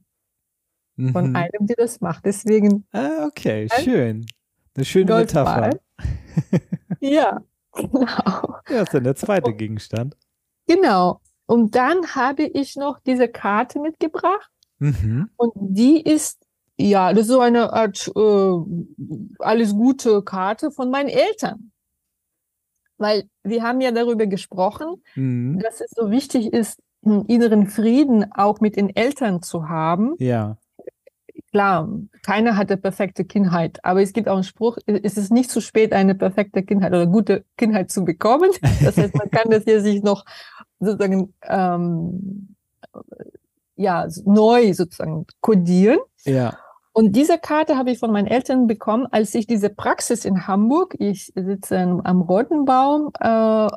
von 1.13 1.31
mhm. 1.31 1.37
einem, 1.37 1.67
der 1.67 1.77
das 1.77 2.01
macht. 2.01 2.25
Deswegen. 2.25 2.87
Ah, 2.93 3.27
okay, 3.27 3.69
schön. 3.81 4.27
Eine 4.75 4.85
schöne 4.85 5.07
Golfball. 5.07 5.71
Metapher. 5.71 6.61
ja, 7.01 7.41
genau. 7.73 8.57
Ja, 8.69 8.83
ist 8.83 8.95
dann 8.95 9.05
der 9.05 9.15
zweite 9.15 9.55
Gegenstand. 9.55 10.17
Genau. 10.67 11.21
Und 11.49 11.75
dann 11.75 12.15
habe 12.15 12.43
ich 12.43 12.77
noch 12.77 13.01
diese 13.01 13.27
Karte 13.27 13.81
mitgebracht. 13.81 14.51
Mhm. 14.79 15.31
Und 15.37 15.53
die 15.57 16.01
ist, 16.01 16.47
ja, 16.77 17.13
das 17.13 17.23
ist 17.23 17.29
so 17.29 17.41
eine 17.41 17.73
Art 17.73 18.13
äh, 18.15 18.53
alles 19.39 19.73
gute 19.73 20.23
Karte 20.23 20.71
von 20.71 20.91
meinen 20.91 21.09
Eltern. 21.09 21.73
Weil 22.99 23.31
wir 23.45 23.63
haben 23.63 23.81
ja 23.81 23.93
darüber 23.93 24.27
gesprochen, 24.27 25.03
mhm. 25.15 25.59
dass 25.61 25.81
es 25.81 25.91
so 25.97 26.11
wichtig 26.11 26.53
ist, 26.53 26.81
einen 27.03 27.25
inneren 27.27 27.67
Frieden 27.67 28.31
auch 28.33 28.61
mit 28.61 28.77
den 28.77 28.95
Eltern 28.95 29.41
zu 29.41 29.71
haben. 29.71 30.17
Ja 30.19 30.59
klar, 31.51 31.89
keiner 32.23 32.57
hat 32.57 32.71
eine 32.71 32.81
perfekte 32.81 33.25
Kindheit, 33.25 33.79
aber 33.85 34.03
es 34.03 34.13
gibt 34.13 34.29
auch 34.29 34.35
einen 34.35 34.45
Spruch, 34.45 34.79
es 34.87 35.17
ist 35.17 35.33
nicht 35.33 35.51
zu 35.51 35.61
spät, 35.61 35.93
eine 35.93 36.15
perfekte 36.15 36.63
Kindheit 36.63 36.93
oder 36.93 37.07
gute 37.07 37.45
Kindheit 37.57 37.91
zu 37.91 38.05
bekommen. 38.05 38.51
Das 38.83 38.97
heißt, 38.97 39.15
man 39.15 39.31
kann 39.31 39.51
das 39.51 39.65
hier 39.65 39.81
sich 39.81 40.03
noch 40.03 40.25
sozusagen 40.81 41.35
ähm, 41.43 42.55
ja 43.77 44.07
neu 44.25 44.73
sozusagen 44.73 45.27
kodieren. 45.41 45.99
Ja. 46.25 46.57
Und 46.93 47.13
diese 47.15 47.39
Karte 47.39 47.77
habe 47.77 47.91
ich 47.91 47.99
von 47.99 48.11
meinen 48.11 48.27
Eltern 48.27 48.67
bekommen, 48.67 49.07
als 49.11 49.35
ich 49.35 49.47
diese 49.47 49.71
Praxis 49.71 50.25
in 50.25 50.47
Hamburg, 50.47 50.97
ich 50.99 51.33
sitze 51.35 51.79
am 51.79 52.23
Rotenbaum, 52.23 53.13
äh, 53.21 53.69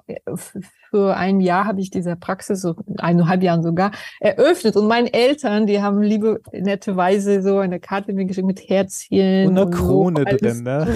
für 0.91 1.15
ein 1.15 1.39
Jahr 1.39 1.65
habe 1.65 1.80
ich 1.80 1.89
diese 1.89 2.15
Praxis, 2.17 2.62
so 2.62 2.75
eineinhalb 2.97 3.41
Jahren 3.41 3.63
sogar, 3.63 3.91
eröffnet. 4.19 4.75
Und 4.75 4.88
meine 4.88 5.12
Eltern, 5.13 5.65
die 5.65 5.82
haben 5.82 6.01
liebe, 6.01 6.41
netterweise 6.51 7.41
so 7.41 7.58
eine 7.60 7.80
Karte 7.80 8.13
mir 8.13 8.25
geschickt 8.25 8.45
mit 8.45 8.60
Herzchen. 8.69 9.47
Und 9.47 9.58
eine 9.58 9.71
Krone 9.71 10.25
so, 10.32 10.38
drin, 10.38 10.63
ne? 10.63 10.88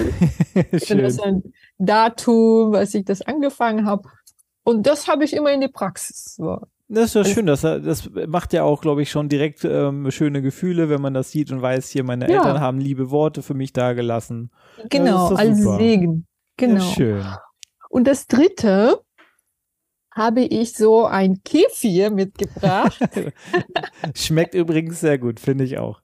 Schön. 0.84 0.98
Das 0.98 1.14
ist 1.14 1.22
ein 1.22 1.42
Datum, 1.78 2.72
was 2.72 2.94
ich 2.94 3.06
das 3.06 3.22
angefangen 3.22 3.86
habe. 3.86 4.08
Und 4.64 4.86
das 4.86 5.08
habe 5.08 5.24
ich 5.24 5.32
immer 5.32 5.52
in 5.52 5.62
die 5.62 5.68
Praxis. 5.68 6.34
So. 6.36 6.60
Das 6.88 7.06
ist 7.06 7.14
ja 7.14 7.24
schön, 7.24 7.46
das, 7.46 7.62
das 7.62 8.10
macht 8.28 8.52
ja 8.52 8.62
auch, 8.62 8.80
glaube 8.80 9.02
ich, 9.02 9.10
schon 9.10 9.28
direkt 9.28 9.64
ähm, 9.64 10.10
schöne 10.10 10.40
Gefühle, 10.40 10.88
wenn 10.88 11.00
man 11.00 11.14
das 11.14 11.32
sieht 11.32 11.50
und 11.50 11.60
weiß, 11.60 11.88
hier, 11.88 12.04
meine 12.04 12.30
ja. 12.30 12.36
Eltern 12.36 12.60
haben 12.60 12.78
liebe 12.78 13.10
Worte 13.10 13.42
für 13.42 13.54
mich 13.54 13.72
dagelassen. 13.72 14.50
Genau, 14.88 15.34
als. 15.34 15.58
Segen. 15.58 16.26
Genau. 16.56 16.84
Ja, 16.84 16.94
schön. 16.94 17.24
Und 17.88 18.06
das 18.06 18.26
dritte 18.26 19.00
habe 20.16 20.40
ich 20.40 20.72
so 20.72 21.04
ein 21.04 21.42
Kefir 21.44 22.10
mitgebracht. 22.10 22.98
Schmeckt 24.14 24.54
übrigens 24.54 25.00
sehr 25.00 25.18
gut, 25.18 25.38
finde 25.38 25.64
ich 25.64 25.78
auch. 25.78 26.00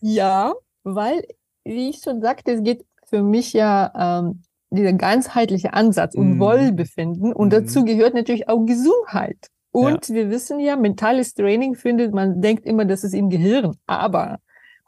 Ja, 0.00 0.54
weil, 0.84 1.24
wie 1.64 1.90
ich 1.90 2.00
schon 2.02 2.22
sagte, 2.22 2.52
es 2.52 2.62
geht 2.62 2.86
für 3.06 3.22
mich 3.22 3.52
ja 3.52 4.20
ähm, 4.20 4.42
dieser 4.70 4.92
ganzheitliche 4.92 5.74
Ansatz 5.74 6.14
und 6.14 6.36
mm. 6.36 6.40
Wohlbefinden 6.40 7.32
und 7.32 7.48
mm. 7.48 7.50
dazu 7.50 7.84
gehört 7.84 8.14
natürlich 8.14 8.48
auch 8.48 8.64
Gesundheit. 8.64 9.48
Und 9.72 10.08
ja. 10.08 10.14
wir 10.14 10.30
wissen 10.30 10.60
ja, 10.60 10.76
mentales 10.76 11.34
Training 11.34 11.74
findet, 11.74 12.14
man 12.14 12.40
denkt 12.40 12.66
immer, 12.66 12.84
das 12.84 13.02
ist 13.02 13.14
im 13.14 13.30
Gehirn. 13.30 13.76
Aber 13.86 14.38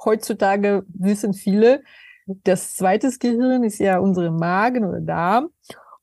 heutzutage 0.04 0.84
wissen 0.88 1.34
viele, 1.34 1.82
das 2.26 2.74
zweite 2.74 3.10
Gehirn 3.18 3.64
ist 3.64 3.78
ja 3.78 3.98
unsere 3.98 4.30
Magen 4.30 4.84
oder 4.84 5.00
Darm. 5.00 5.48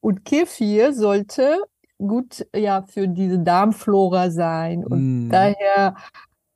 Und 0.01 0.25
Kefir 0.25 0.93
sollte 0.93 1.61
gut 1.99 2.47
ja 2.55 2.81
für 2.81 3.07
diese 3.07 3.39
Darmflora 3.39 4.31
sein. 4.31 4.83
Und 4.83 5.27
mm. 5.27 5.29
daher 5.29 5.95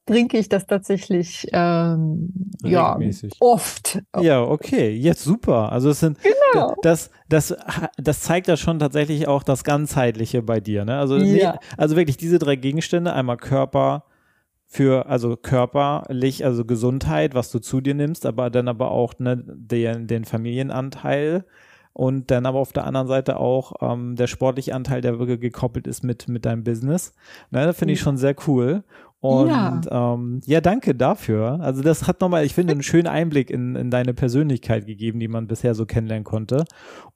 trinke 0.05 0.37
ich 0.37 0.49
das 0.49 0.65
tatsächlich 0.65 1.47
ähm, 1.53 2.51
ja 2.63 2.97
oft. 3.39 4.01
Ja, 4.19 4.41
okay, 4.41 4.89
jetzt 4.89 5.23
super. 5.23 5.71
Also 5.71 5.89
es 5.89 5.99
sind 5.99 6.17
genau. 6.21 6.75
das 6.81 7.09
das 7.29 7.55
das 7.97 8.21
zeigt 8.21 8.47
ja 8.47 8.57
schon 8.57 8.79
tatsächlich 8.79 9.27
auch 9.27 9.43
das 9.43 9.63
ganzheitliche 9.63 10.41
bei 10.41 10.59
dir, 10.59 10.85
ne? 10.85 10.97
Also 10.97 11.17
ja. 11.17 11.57
also 11.77 11.95
wirklich 11.95 12.17
diese 12.17 12.39
drei 12.39 12.55
Gegenstände, 12.55 13.13
einmal 13.13 13.37
Körper 13.37 14.05
für 14.65 15.05
also 15.05 15.37
körperlich, 15.37 16.43
also 16.43 16.65
Gesundheit, 16.65 17.35
was 17.35 17.51
du 17.51 17.59
zu 17.59 17.79
dir 17.79 17.93
nimmst, 17.93 18.25
aber 18.25 18.49
dann 18.49 18.67
aber 18.67 18.91
auch 18.91 19.13
ne, 19.19 19.37
den, 19.45 20.07
den 20.07 20.25
Familienanteil 20.25 21.45
und 21.93 22.31
dann 22.31 22.45
aber 22.45 22.59
auf 22.59 22.73
der 22.73 22.85
anderen 22.85 23.07
Seite 23.07 23.39
auch 23.39 23.73
ähm, 23.81 24.15
der 24.15 24.27
sportliche 24.27 24.73
Anteil, 24.73 25.01
der 25.01 25.19
wirklich 25.19 25.39
gekoppelt 25.39 25.87
ist 25.87 26.03
mit, 26.03 26.27
mit 26.27 26.45
deinem 26.45 26.63
Business. 26.63 27.13
Ne, 27.51 27.65
das 27.65 27.77
finde 27.77 27.93
ich 27.93 28.01
mhm. 28.01 28.03
schon 28.03 28.17
sehr 28.17 28.35
cool. 28.47 28.83
Und 29.23 29.47
ja. 29.47 29.79
Ähm, 29.89 30.41
ja, 30.43 30.59
danke 30.59 30.95
dafür. 30.95 31.61
Also 31.61 31.81
das 31.81 32.07
hat 32.07 32.19
nochmal, 32.19 32.43
ich 32.43 32.53
finde, 32.53 32.71
einen 32.73 32.83
schönen 32.83 33.07
Einblick 33.07 33.51
in, 33.51 33.75
in 33.75 33.89
deine 33.89 34.13
Persönlichkeit 34.13 34.85
gegeben, 34.85 35.19
die 35.21 35.29
man 35.29 35.47
bisher 35.47 35.75
so 35.75 35.85
kennenlernen 35.85 36.25
konnte. 36.25 36.65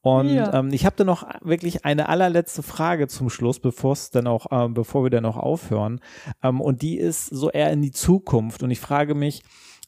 Und 0.02 0.30
ja. 0.30 0.54
ähm, 0.54 0.70
ich 0.72 0.86
habe 0.86 0.96
da 0.96 1.04
noch 1.04 1.28
wirklich 1.42 1.84
eine 1.84 2.08
allerletzte 2.08 2.64
Frage 2.64 3.10
zum 3.10 3.30
Schluss, 3.30 3.60
bevor 3.60 3.92
es 3.92 4.10
dann 4.10 4.26
auch, 4.26 4.46
ähm, 4.52 4.74
bevor 4.74 5.04
wir 5.04 5.10
dann 5.10 5.26
auch 5.26 5.36
aufhören. 5.36 6.00
Ähm, 6.42 6.62
und 6.62 6.82
die 6.82 6.98
ist 6.98 7.26
so 7.26 7.50
eher 7.50 7.74
in 7.74 7.82
die 7.82 7.92
Zukunft. 7.92 8.64
Und 8.64 8.72
ich 8.72 8.80
frage 8.80 9.14
mich, 9.14 9.44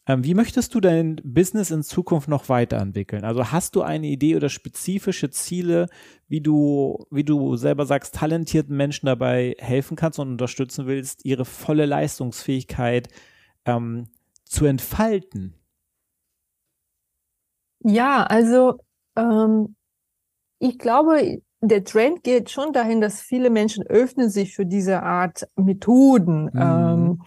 ähm, 0.09 0.23
wie 0.23 0.33
möchtest 0.33 0.73
du 0.73 0.79
dein 0.79 1.17
Business 1.23 1.69
in 1.69 1.83
Zukunft 1.83 2.27
noch 2.27 2.49
weiterentwickeln? 2.49 3.23
Also 3.23 3.51
hast 3.51 3.75
du 3.75 3.83
eine 3.83 4.07
Idee 4.07 4.35
oder 4.35 4.49
spezifische 4.49 5.29
Ziele, 5.29 5.85
wie 6.27 6.41
du, 6.41 7.05
wie 7.11 7.23
du 7.23 7.57
selber 7.57 7.85
sagst, 7.85 8.15
talentierten 8.15 8.75
Menschen 8.75 9.05
dabei 9.05 9.55
helfen 9.59 9.95
kannst 9.95 10.17
und 10.17 10.29
unterstützen 10.29 10.87
willst, 10.87 11.25
ihre 11.25 11.45
volle 11.45 11.85
Leistungsfähigkeit 11.85 13.07
ähm, 13.65 14.07
zu 14.45 14.65
entfalten? 14.65 15.53
Ja, 17.83 18.23
also 18.23 18.79
ähm, 19.15 19.75
ich 20.57 20.79
glaube, 20.79 21.43
der 21.61 21.83
Trend 21.83 22.23
geht 22.23 22.49
schon 22.49 22.73
dahin, 22.73 22.99
dass 22.99 23.21
viele 23.21 23.51
Menschen 23.51 23.85
öffnen 23.85 24.31
sich 24.31 24.55
für 24.55 24.65
diese 24.65 25.03
Art 25.03 25.47
Methoden. 25.55 26.45
Mhm. 26.45 26.59
Ähm, 26.59 27.21
äh, 27.21 27.25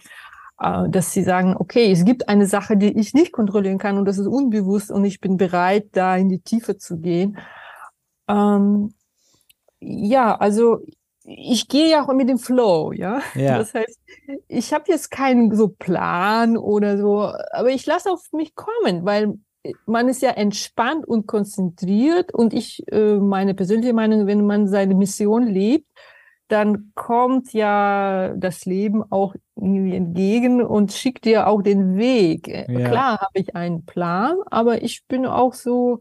dass 0.57 1.11
sie 1.11 1.23
sagen, 1.23 1.55
okay, 1.57 1.91
es 1.91 2.05
gibt 2.05 2.29
eine 2.29 2.45
Sache, 2.45 2.77
die 2.77 2.97
ich 2.97 3.13
nicht 3.13 3.31
kontrollieren 3.31 3.77
kann 3.77 3.97
und 3.97 4.05
das 4.05 4.17
ist 4.17 4.27
unbewusst 4.27 4.91
und 4.91 5.03
ich 5.03 5.19
bin 5.19 5.37
bereit, 5.37 5.87
da 5.93 6.15
in 6.15 6.29
die 6.29 6.39
Tiefe 6.39 6.77
zu 6.77 6.97
gehen. 6.97 7.37
Ähm, 8.27 8.93
ja, 9.79 10.35
also 10.35 10.85
ich 11.25 11.67
gehe 11.67 11.89
ja 11.89 12.03
auch 12.03 12.13
mit 12.13 12.29
dem 12.29 12.37
Flow, 12.37 12.91
ja. 12.91 13.21
ja. 13.33 13.57
Das 13.57 13.73
heißt, 13.73 13.99
ich 14.47 14.73
habe 14.73 14.85
jetzt 14.87 15.09
keinen 15.09 15.55
so 15.55 15.69
Plan 15.69 16.57
oder 16.57 16.97
so, 16.97 17.31
aber 17.51 17.69
ich 17.69 17.85
lasse 17.85 18.11
auf 18.11 18.31
mich 18.31 18.55
kommen, 18.55 19.05
weil 19.05 19.33
man 19.85 20.09
ist 20.09 20.21
ja 20.21 20.31
entspannt 20.31 21.07
und 21.07 21.25
konzentriert 21.25 22.33
und 22.33 22.53
ich, 22.53 22.83
äh, 22.91 23.15
meine 23.15 23.53
persönliche 23.53 23.93
Meinung, 23.93 24.27
wenn 24.27 24.45
man 24.45 24.67
seine 24.67 24.95
Mission 24.95 25.47
lebt, 25.47 25.87
dann 26.53 26.91
kommt 26.93 27.51
ja 27.53 28.33
das 28.37 28.65
Leben 28.65 29.03
auch 29.11 29.33
irgendwie 29.55 29.95
entgegen 29.95 30.61
und 30.61 30.93
schickt 30.93 31.25
dir 31.25 31.47
auch 31.47 31.63
den 31.63 31.97
Weg. 31.97 32.47
Ja. 32.47 32.89
Klar 32.89 33.19
habe 33.21 33.39
ich 33.39 33.55
einen 33.55 33.85
Plan, 33.85 34.37
aber 34.51 34.83
ich 34.83 35.03
bin 35.07 35.25
auch 35.25 35.55
so, 35.55 35.99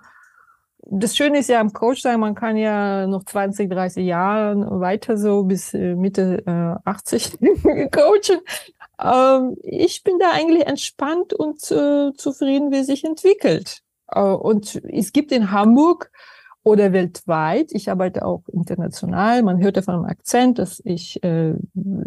das 0.85 1.17
Schöne 1.17 1.39
ist 1.39 1.49
ja 1.49 1.59
am 1.59 1.73
Coach 1.73 2.03
sein, 2.03 2.21
man 2.21 2.35
kann 2.35 2.59
ja 2.59 3.07
noch 3.07 3.25
20, 3.25 3.71
30 3.71 4.05
Jahre 4.05 4.79
weiter 4.79 5.17
so 5.17 5.45
bis 5.45 5.73
äh, 5.73 5.95
Mitte 5.95 6.43
äh, 6.47 6.89
80 6.89 7.39
coachen. 7.91 8.41
Ähm, 9.03 9.57
ich 9.63 10.03
bin 10.03 10.19
da 10.19 10.33
eigentlich 10.33 10.67
entspannt 10.67 11.33
und 11.33 11.63
äh, 11.71 12.13
zufrieden, 12.13 12.73
wie 12.73 12.81
es 12.81 12.89
sich 12.89 13.05
entwickelt. 13.05 13.81
Äh, 14.09 14.21
und 14.21 14.83
es 14.85 15.13
gibt 15.13 15.33
in 15.33 15.51
Hamburg 15.51 16.11
oder 16.65 16.93
weltweit. 16.93 17.73
Ich 17.73 17.91
arbeite 17.91 18.25
auch 18.25 18.43
international. 18.53 19.43
Man 19.43 19.63
hört 19.63 19.77
ja 19.77 19.83
von 19.83 19.95
dem 19.95 20.05
Akzent, 20.05 20.59
dass 20.59 20.81
ich 20.85 21.23
äh, 21.25 21.55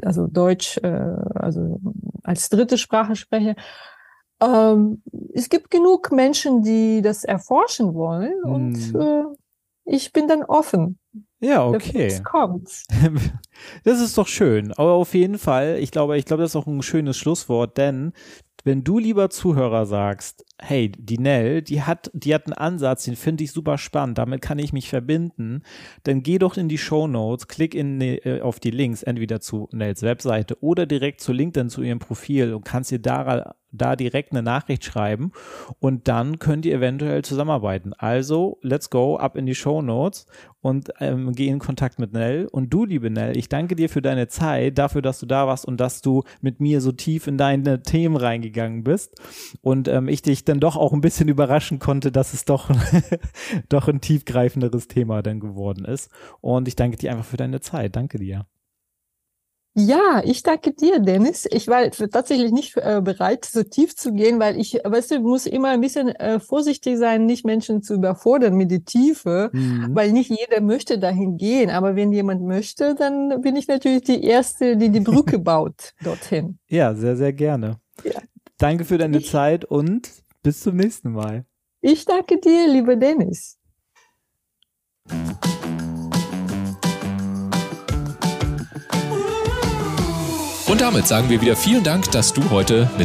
also 0.01 0.27
Deutsch 0.27 0.77
äh, 0.77 1.15
also 1.35 1.79
als 2.23 2.49
dritte 2.49 2.77
Sprache 2.77 3.15
spreche. 3.15 3.55
Ähm, 4.41 5.01
es 5.33 5.49
gibt 5.49 5.71
genug 5.71 6.11
Menschen, 6.11 6.63
die 6.63 7.01
das 7.01 7.23
erforschen 7.23 7.93
wollen 7.93 8.33
hm. 8.43 8.53
und 8.53 8.95
äh, 8.95 9.23
ich 9.85 10.11
bin 10.13 10.27
dann 10.27 10.43
offen. 10.43 10.99
Ja, 11.39 11.67
okay. 11.67 12.09
Das 12.09 12.23
kommt. 12.23 12.83
Das 13.85 14.01
ist 14.01 14.17
doch 14.17 14.27
schön. 14.27 14.73
Aber 14.73 14.93
auf 14.93 15.13
jeden 15.13 15.37
Fall, 15.37 15.77
ich 15.79 15.91
glaube, 15.91 16.17
ich 16.17 16.25
glaube, 16.25 16.43
das 16.43 16.51
ist 16.51 16.55
auch 16.57 16.67
ein 16.67 16.81
schönes 16.81 17.15
Schlusswort, 17.15 17.77
denn 17.77 18.11
wenn 18.65 18.83
du 18.83 18.99
lieber 18.99 19.29
Zuhörer 19.29 19.85
sagst, 19.85 20.43
hey, 20.61 20.91
die 20.91 21.17
Nell, 21.17 21.61
die 21.61 21.81
hat, 21.81 22.09
die 22.13 22.33
hat 22.33 22.45
einen 22.45 22.53
Ansatz, 22.53 23.03
den 23.03 23.15
finde 23.15 23.43
ich 23.43 23.51
super 23.51 23.77
spannend, 23.77 24.17
damit 24.17 24.41
kann 24.41 24.57
ich 24.57 24.71
mich 24.71 24.89
verbinden, 24.89 25.63
dann 26.03 26.23
geh 26.23 26.37
doch 26.37 26.55
in 26.55 26.69
die 26.69 26.77
Show 26.77 27.07
Notes, 27.07 27.47
klick 27.47 27.75
in, 27.75 27.99
äh, 27.99 28.39
auf 28.41 28.59
die 28.59 28.71
Links, 28.71 29.03
entweder 29.03 29.41
zu 29.41 29.67
Nells 29.73 30.01
Webseite 30.01 30.57
oder 30.61 30.85
direkt 30.85 31.19
zu 31.21 31.33
LinkedIn 31.33 31.69
zu 31.69 31.81
ihrem 31.81 31.99
Profil 31.99 32.53
und 32.53 32.63
kannst 32.63 32.91
dir 32.91 32.99
da, 32.99 33.55
da 33.71 33.95
direkt 33.97 34.31
eine 34.31 34.43
Nachricht 34.43 34.85
schreiben 34.85 35.31
und 35.79 36.07
dann 36.07 36.39
könnt 36.39 36.65
ihr 36.65 36.75
eventuell 36.75 37.23
zusammenarbeiten. 37.23 37.93
Also, 37.93 38.57
let's 38.61 38.89
go, 38.89 39.17
ab 39.17 39.35
in 39.35 39.45
die 39.45 39.55
Show 39.55 39.81
Notes 39.81 40.25
und 40.61 40.91
ähm, 40.99 41.33
geh 41.33 41.47
in 41.47 41.59
Kontakt 41.59 41.99
mit 41.99 42.13
Nell. 42.13 42.47
Und 42.51 42.69
du, 42.73 42.85
liebe 42.85 43.09
Nell, 43.09 43.37
ich 43.37 43.49
danke 43.49 43.75
dir 43.75 43.89
für 43.89 44.01
deine 44.01 44.27
Zeit, 44.27 44.77
dafür, 44.77 45.01
dass 45.01 45.19
du 45.19 45.25
da 45.25 45.47
warst 45.47 45.65
und 45.65 45.79
dass 45.79 46.01
du 46.01 46.23
mit 46.41 46.59
mir 46.59 46.81
so 46.81 46.91
tief 46.91 47.27
in 47.27 47.37
deine 47.37 47.83
Themen 47.83 48.15
reingegangen 48.15 48.83
bist 48.83 49.19
und 49.61 49.87
ähm, 49.87 50.07
ich 50.07 50.21
dich 50.21 50.44
dann 50.45 50.59
doch 50.59 50.75
auch 50.75 50.93
ein 50.93 51.01
bisschen 51.01 51.27
überraschen 51.27 51.79
konnte, 51.79 52.11
dass 52.11 52.33
es 52.33 52.45
doch, 52.45 52.69
doch 53.69 53.87
ein 53.87 54.01
tiefgreifenderes 54.01 54.87
Thema 54.87 55.21
dann 55.21 55.39
geworden 55.39 55.85
ist. 55.85 56.09
Und 56.41 56.67
ich 56.67 56.75
danke 56.75 56.97
dir 56.97 57.11
einfach 57.11 57.25
für 57.25 57.37
deine 57.37 57.61
Zeit. 57.61 57.95
Danke 57.95 58.19
dir. 58.19 58.45
Ja, 59.77 60.21
ich 60.23 60.41
danke 60.41 60.71
dir, 60.71 60.99
Dennis. 60.99 61.45
Ich 61.51 61.67
war 61.67 61.91
tatsächlich 61.91 62.53
nicht 62.53 62.77
äh, 62.77 63.01
bereit, 63.03 63.43
so 63.43 63.61
tief 63.61 63.93
zu 63.93 64.13
gehen, 64.13 64.39
weil 64.39 64.57
ich, 64.57 64.79
weißt 64.81 65.11
du, 65.11 65.19
muss 65.19 65.45
immer 65.45 65.67
ein 65.67 65.81
bisschen 65.81 66.07
äh, 66.07 66.39
vorsichtig 66.39 66.97
sein, 66.97 67.25
nicht 67.25 67.45
Menschen 67.45 67.83
zu 67.83 67.95
überfordern 67.95 68.55
mit 68.55 68.71
der 68.71 68.85
Tiefe, 68.85 69.49
mhm. 69.51 69.89
weil 69.91 70.13
nicht 70.13 70.29
jeder 70.29 70.61
möchte 70.61 70.97
dahin 70.97 71.35
gehen. 71.35 71.69
Aber 71.69 71.97
wenn 71.97 72.13
jemand 72.13 72.43
möchte, 72.43 72.95
dann 72.95 73.41
bin 73.41 73.57
ich 73.57 73.67
natürlich 73.67 74.03
die 74.03 74.23
Erste, 74.23 74.77
die 74.77 74.91
die 74.91 75.01
Brücke 75.01 75.39
baut 75.39 75.93
dorthin. 76.01 76.57
Ja, 76.69 76.95
sehr, 76.95 77.17
sehr 77.17 77.33
gerne. 77.33 77.81
Ja. 78.05 78.21
Danke 78.57 78.85
für 78.85 78.97
deine 78.97 79.17
ich, 79.17 79.29
Zeit 79.29 79.65
und 79.65 80.09
bis 80.45 80.61
zum 80.61 80.75
nächsten 80.75 81.11
Mal. 81.11 81.43
Ich 81.81 82.05
danke 82.05 82.39
dir, 82.39 82.67
lieber 82.67 82.95
Dennis. 82.95 83.57
Und 90.67 90.81
damit 90.81 91.07
sagen 91.07 91.29
wir 91.29 91.41
wieder 91.41 91.55
vielen 91.55 91.83
Dank, 91.83 92.11
dass 92.11 92.31
du 92.31 92.49
heute 92.51 92.89
mit 92.97 93.04